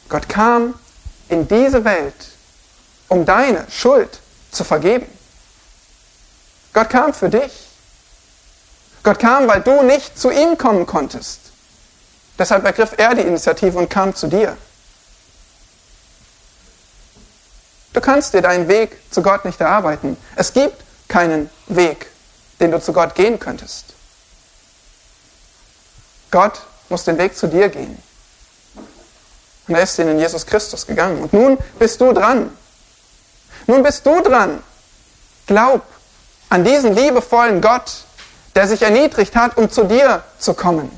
Gott 0.10 0.28
kam 0.28 0.74
in 1.30 1.48
diese 1.48 1.84
Welt, 1.86 2.16
um 3.08 3.26
deine 3.26 3.66
Schuld 3.70 4.20
zu 4.52 4.64
vergeben. 4.64 5.06
Gott 6.80 6.90
kam 6.90 7.14
für 7.14 7.28
dich. 7.28 7.52
Gott 9.04 9.20
kam, 9.20 9.50
weil 9.50 9.60
du 9.60 9.84
nicht 9.84 10.18
zu 10.18 10.32
ihm 10.32 10.58
kommen 10.58 10.86
konntest. 10.86 11.42
Deshalb 12.38 12.64
ergriff 12.64 12.94
er 12.96 13.16
die 13.16 13.24
Initiative 13.24 13.78
und 13.78 13.90
kam 13.90 14.16
zu 14.16 14.28
dir. 14.28 14.56
Du 17.92 18.00
kannst 18.00 18.34
dir 18.34 18.42
deinen 18.42 18.70
Weg 18.70 18.96
zu 19.12 19.22
Gott 19.22 19.44
nicht 19.44 19.60
erarbeiten. 19.60 20.16
Es 20.38 20.54
gibt 20.54 20.82
keinen 21.10 21.50
Weg, 21.68 22.08
den 22.62 22.72
du 22.72 22.80
zu 22.80 22.94
Gott 22.94 23.14
gehen 23.14 23.38
könntest. 23.40 23.88
Gott 26.32 26.62
muss 26.88 27.04
den 27.04 27.18
Weg 27.18 27.36
zu 27.36 27.48
dir 27.48 27.68
gehen. 27.68 28.02
Und 29.68 29.76
er 29.76 29.82
ist 29.82 30.00
ihn 30.00 30.08
in 30.08 30.20
Jesus 30.20 30.46
Christus 30.46 30.88
gegangen. 30.88 31.24
Und 31.24 31.34
nun 31.34 31.58
bist 31.78 32.00
du 32.00 32.14
dran. 32.14 32.58
Nun 33.68 33.84
bist 33.84 34.06
du 34.06 34.22
dran. 34.22 34.64
Glaub 35.46 35.84
an 36.50 36.64
diesen 36.64 36.96
liebevollen 36.96 37.62
Gott, 37.62 37.92
der 38.56 38.68
sich 38.68 38.82
erniedrigt 38.82 39.36
hat, 39.36 39.58
um 39.58 39.70
zu 39.70 39.84
dir 39.84 40.24
zu 40.38 40.54
kommen. 40.54 40.92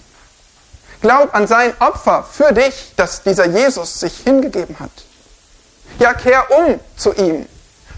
Glaub 1.01 1.33
an 1.33 1.47
sein 1.47 1.73
Opfer 1.79 2.23
für 2.23 2.53
dich, 2.53 2.93
dass 2.95 3.23
dieser 3.23 3.47
Jesus 3.47 3.99
sich 3.99 4.17
hingegeben 4.19 4.79
hat. 4.79 4.91
Ja, 5.99 6.13
kehr 6.13 6.45
um 6.51 6.79
zu 6.95 7.13
ihm. 7.13 7.47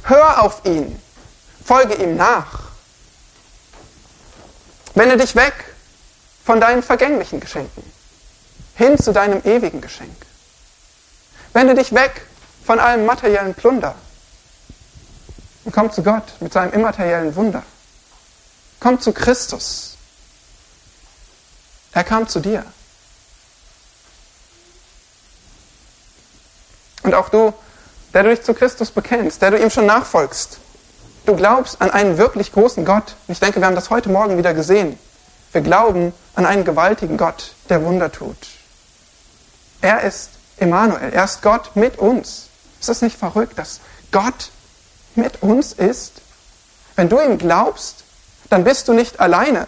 Hör 0.04 0.42
auf 0.42 0.66
ihn. 0.66 1.00
Folge 1.64 1.96
ihm 1.96 2.16
nach. 2.16 2.60
Wende 4.96 5.18
dich 5.18 5.36
weg 5.36 5.54
von 6.46 6.60
deinen 6.60 6.84
vergänglichen 6.84 7.40
Geschenken 7.40 7.84
hin 8.76 8.98
zu 8.98 9.14
deinem 9.14 9.42
ewigen 9.44 9.82
Geschenk. 9.82 10.16
Wende 11.54 11.76
dich 11.76 11.94
weg 11.94 12.26
von 12.66 12.80
allem 12.80 13.06
materiellen 13.06 13.54
Plunder 13.54 13.96
und 15.66 15.72
komm 15.74 15.92
zu 15.92 16.04
Gott 16.04 16.24
mit 16.40 16.54
seinem 16.54 16.74
immateriellen 16.74 17.36
Wunder. 17.36 17.64
Komm 18.80 19.00
zu 19.00 19.14
Christus. 19.14 19.96
Er 21.94 22.04
kam 22.04 22.28
zu 22.28 22.40
dir. 22.40 22.66
Und 27.04 27.14
auch 27.14 27.30
du, 27.30 27.54
der 28.14 28.24
du 28.24 28.30
dich 28.30 28.44
zu 28.44 28.54
Christus 28.54 28.92
bekennst, 28.92 29.42
der 29.42 29.52
du 29.52 29.58
ihm 29.58 29.70
schon 29.70 29.86
nachfolgst, 29.86 30.58
du 31.26 31.36
glaubst 31.36 31.82
an 31.82 31.92
einen 31.92 32.18
wirklich 32.18 32.52
großen 32.52 32.86
Gott. 32.86 33.16
Ich 33.28 33.40
denke, 33.40 33.60
wir 33.60 33.68
haben 33.68 33.76
das 33.76 33.90
heute 33.90 34.10
Morgen 34.10 34.38
wieder 34.38 34.54
gesehen. 34.54 34.98
Wir 35.52 35.62
glauben 35.62 36.14
an 36.36 36.46
einen 36.46 36.66
gewaltigen 36.66 37.18
Gott, 37.18 37.54
der 37.70 37.84
Wunder 37.84 38.12
tut. 38.12 38.38
Er 39.82 40.02
ist 40.02 40.32
Emmanuel, 40.58 41.12
er 41.12 41.26
ist 41.26 41.42
Gott 41.42 41.76
mit 41.76 42.00
uns. 42.00 42.48
Ist 42.80 42.90
das 42.90 43.02
nicht 43.02 43.18
verrückt, 43.18 43.60
dass 43.60 43.82
Gott 44.12 44.50
mit 45.18 45.42
uns 45.42 45.74
ist? 45.74 46.22
Wenn 46.96 47.10
du 47.10 47.20
ihm 47.20 47.38
glaubst, 47.38 48.04
dann 48.50 48.64
bist 48.64 48.88
du 48.88 48.94
nicht 48.94 49.20
alleine 49.20 49.68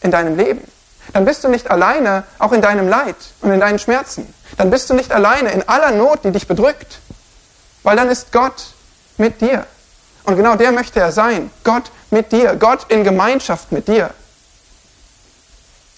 in 0.00 0.10
deinem 0.10 0.36
Leben. 0.36 0.66
Dann 1.12 1.24
bist 1.24 1.44
du 1.44 1.48
nicht 1.48 1.70
alleine 1.70 2.24
auch 2.38 2.52
in 2.52 2.62
deinem 2.62 2.88
Leid 2.88 3.16
und 3.40 3.50
in 3.50 3.60
deinen 3.60 3.78
Schmerzen 3.78 4.32
dann 4.56 4.70
bist 4.70 4.90
du 4.90 4.94
nicht 4.94 5.12
alleine 5.12 5.50
in 5.50 5.68
aller 5.68 5.92
Not, 5.92 6.24
die 6.24 6.30
dich 6.30 6.46
bedrückt, 6.46 6.98
weil 7.82 7.96
dann 7.96 8.08
ist 8.08 8.32
Gott 8.32 8.66
mit 9.16 9.40
dir. 9.40 9.66
Und 10.24 10.36
genau 10.36 10.54
der 10.54 10.72
möchte 10.72 11.00
er 11.00 11.12
sein. 11.12 11.50
Gott 11.64 11.90
mit 12.10 12.32
dir, 12.32 12.56
Gott 12.56 12.86
in 12.88 13.02
Gemeinschaft 13.02 13.72
mit 13.72 13.88
dir. 13.88 14.10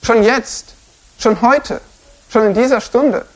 Schon 0.03 0.23
jetzt, 0.23 0.75
schon 1.19 1.41
heute, 1.43 1.81
schon 2.31 2.47
in 2.47 2.55
dieser 2.55 2.81
Stunde. 2.81 3.27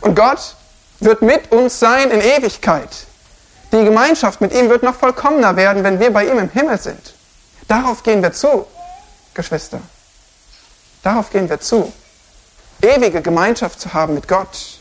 Und 0.00 0.14
Gott 0.14 0.54
wird 1.00 1.22
mit 1.22 1.50
uns 1.50 1.78
sein 1.80 2.10
in 2.10 2.20
Ewigkeit. 2.20 2.90
Die 3.72 3.84
Gemeinschaft 3.84 4.40
mit 4.40 4.52
ihm 4.52 4.70
wird 4.70 4.82
noch 4.82 4.94
vollkommener 4.94 5.56
werden, 5.56 5.84
wenn 5.84 6.00
wir 6.00 6.12
bei 6.12 6.26
ihm 6.26 6.38
im 6.38 6.48
Himmel 6.48 6.78
sind. 6.78 7.14
Darauf 7.66 8.02
gehen 8.02 8.22
wir 8.22 8.32
zu, 8.32 8.66
Geschwister. 9.34 9.80
Darauf 11.02 11.30
gehen 11.30 11.48
wir 11.48 11.60
zu 11.60 11.92
ewige 12.82 13.22
Gemeinschaft 13.22 13.80
zu 13.80 13.92
haben 13.92 14.14
mit 14.14 14.28
Gott, 14.28 14.78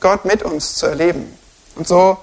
Gott 0.00 0.24
mit 0.24 0.42
uns 0.42 0.76
zu 0.76 0.86
erleben. 0.86 1.36
Und 1.74 1.86
so 1.86 2.18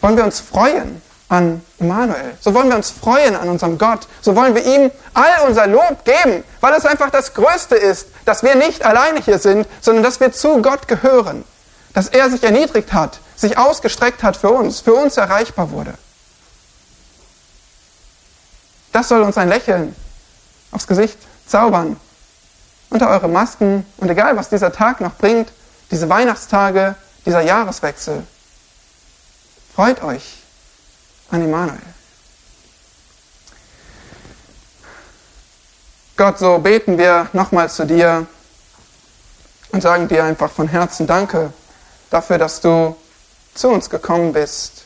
wollen 0.00 0.16
wir 0.16 0.24
uns 0.24 0.40
freuen 0.40 1.00
an 1.28 1.64
Immanuel. 1.78 2.36
So 2.40 2.52
wollen 2.52 2.68
wir 2.68 2.76
uns 2.76 2.90
freuen 2.90 3.36
an 3.36 3.48
unserem 3.48 3.78
Gott. 3.78 4.06
So 4.20 4.36
wollen 4.36 4.54
wir 4.54 4.64
ihm 4.64 4.90
all 5.14 5.46
unser 5.46 5.66
Lob 5.66 6.04
geben, 6.04 6.44
weil 6.60 6.74
es 6.74 6.84
einfach 6.84 7.10
das 7.10 7.32
Größte 7.32 7.74
ist, 7.74 8.08
dass 8.24 8.42
wir 8.42 8.54
nicht 8.54 8.84
alleine 8.84 9.20
hier 9.20 9.38
sind, 9.38 9.66
sondern 9.80 10.04
dass 10.04 10.20
wir 10.20 10.32
zu 10.32 10.60
Gott 10.60 10.88
gehören. 10.88 11.44
Dass 11.94 12.08
er 12.08 12.30
sich 12.30 12.42
erniedrigt 12.42 12.92
hat, 12.92 13.20
sich 13.42 13.58
ausgestreckt 13.58 14.22
hat 14.22 14.36
für 14.38 14.50
uns, 14.50 14.80
für 14.80 14.94
uns 14.94 15.18
erreichbar 15.18 15.70
wurde. 15.70 15.94
Das 18.92 19.08
soll 19.08 19.20
uns 19.22 19.36
ein 19.36 19.48
Lächeln 19.48 19.94
aufs 20.70 20.86
Gesicht 20.86 21.18
zaubern. 21.46 21.98
Unter 22.88 23.08
eure 23.10 23.28
Masken 23.28 23.86
und 23.98 24.10
egal, 24.10 24.36
was 24.36 24.48
dieser 24.48 24.72
Tag 24.72 25.00
noch 25.00 25.14
bringt, 25.14 25.52
diese 25.90 26.08
Weihnachtstage, 26.08 26.94
dieser 27.24 27.40
Jahreswechsel. 27.40 28.26
Freut 29.74 30.02
euch 30.02 30.42
an 31.30 31.42
Immanuel. 31.42 31.78
Gott, 36.16 36.38
so 36.38 36.58
beten 36.58 36.98
wir 36.98 37.28
nochmal 37.32 37.70
zu 37.70 37.86
dir 37.86 38.26
und 39.70 39.80
sagen 39.80 40.06
dir 40.08 40.24
einfach 40.24 40.50
von 40.50 40.68
Herzen 40.68 41.06
Danke 41.06 41.52
dafür, 42.10 42.36
dass 42.36 42.60
du 42.60 42.94
zu 43.54 43.68
uns 43.68 43.90
gekommen 43.90 44.32
bist, 44.32 44.84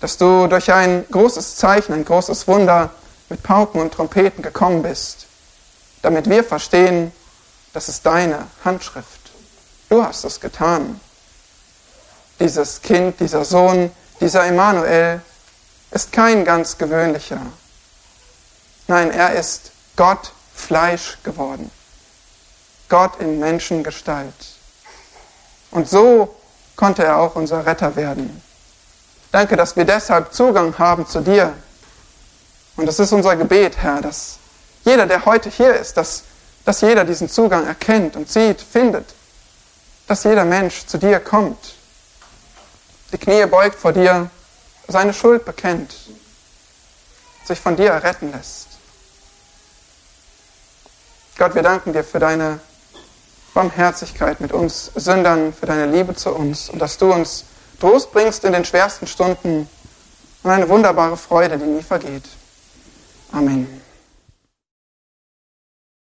dass 0.00 0.16
du 0.16 0.46
durch 0.46 0.72
ein 0.72 1.06
großes 1.10 1.56
Zeichen, 1.56 1.92
ein 1.92 2.04
großes 2.04 2.48
Wunder 2.48 2.90
mit 3.28 3.42
Pauken 3.42 3.80
und 3.80 3.94
Trompeten 3.94 4.42
gekommen 4.42 4.82
bist, 4.82 5.26
damit 6.02 6.28
wir 6.28 6.42
verstehen, 6.42 7.12
das 7.72 7.88
ist 7.88 8.04
deine 8.04 8.46
Handschrift. 8.64 9.30
Du 9.88 10.02
hast 10.04 10.24
es 10.24 10.40
getan. 10.40 11.00
Dieses 12.38 12.80
Kind, 12.80 13.20
dieser 13.20 13.44
Sohn, 13.44 13.90
dieser 14.20 14.46
Immanuel 14.46 15.20
ist 15.90 16.12
kein 16.12 16.44
ganz 16.44 16.78
gewöhnlicher. 16.78 17.40
Nein, 18.86 19.10
er 19.10 19.34
ist 19.34 19.70
Gott 19.96 20.32
Fleisch 20.54 21.18
geworden. 21.22 21.70
Gott 22.88 23.20
in 23.20 23.38
Menschengestalt. 23.38 24.34
Und 25.70 25.88
so 25.88 26.34
konnte 26.80 27.04
er 27.04 27.18
auch 27.18 27.36
unser 27.36 27.66
Retter 27.66 27.94
werden. 27.94 28.42
Danke, 29.30 29.54
dass 29.54 29.76
wir 29.76 29.84
deshalb 29.84 30.32
Zugang 30.32 30.78
haben 30.78 31.06
zu 31.06 31.20
dir. 31.20 31.52
Und 32.76 32.88
es 32.88 32.98
ist 32.98 33.12
unser 33.12 33.36
Gebet, 33.36 33.76
Herr, 33.76 34.00
dass 34.00 34.38
jeder, 34.86 35.04
der 35.04 35.26
heute 35.26 35.50
hier 35.50 35.74
ist, 35.74 35.98
dass, 35.98 36.22
dass 36.64 36.80
jeder 36.80 37.04
diesen 37.04 37.28
Zugang 37.28 37.66
erkennt 37.66 38.16
und 38.16 38.30
sieht, 38.30 38.62
findet. 38.62 39.04
Dass 40.06 40.24
jeder 40.24 40.46
Mensch 40.46 40.86
zu 40.86 40.96
dir 40.96 41.20
kommt, 41.20 41.74
die 43.12 43.18
Knie 43.18 43.44
beugt 43.44 43.78
vor 43.78 43.92
dir, 43.92 44.30
seine 44.88 45.12
Schuld 45.12 45.44
bekennt, 45.44 45.94
sich 47.44 47.60
von 47.60 47.76
dir 47.76 47.90
erretten 47.90 48.32
lässt. 48.32 48.68
Gott, 51.36 51.54
wir 51.54 51.62
danken 51.62 51.92
dir 51.92 52.04
für 52.04 52.18
deine 52.18 52.58
Barmherzigkeit 53.54 54.40
mit 54.40 54.52
uns 54.52 54.92
Sündern, 54.94 55.52
für 55.52 55.66
deine 55.66 55.86
Liebe 55.86 56.14
zu 56.14 56.30
uns 56.30 56.70
und 56.70 56.78
dass 56.78 56.98
du 56.98 57.12
uns 57.12 57.44
Trost 57.80 58.12
bringst 58.12 58.44
in 58.44 58.52
den 58.52 58.64
schwersten 58.64 59.06
Stunden 59.06 59.68
und 60.42 60.50
eine 60.50 60.68
wunderbare 60.68 61.16
Freude, 61.16 61.58
die 61.58 61.64
nie 61.64 61.82
vergeht. 61.82 62.24
Amen. 63.32 63.79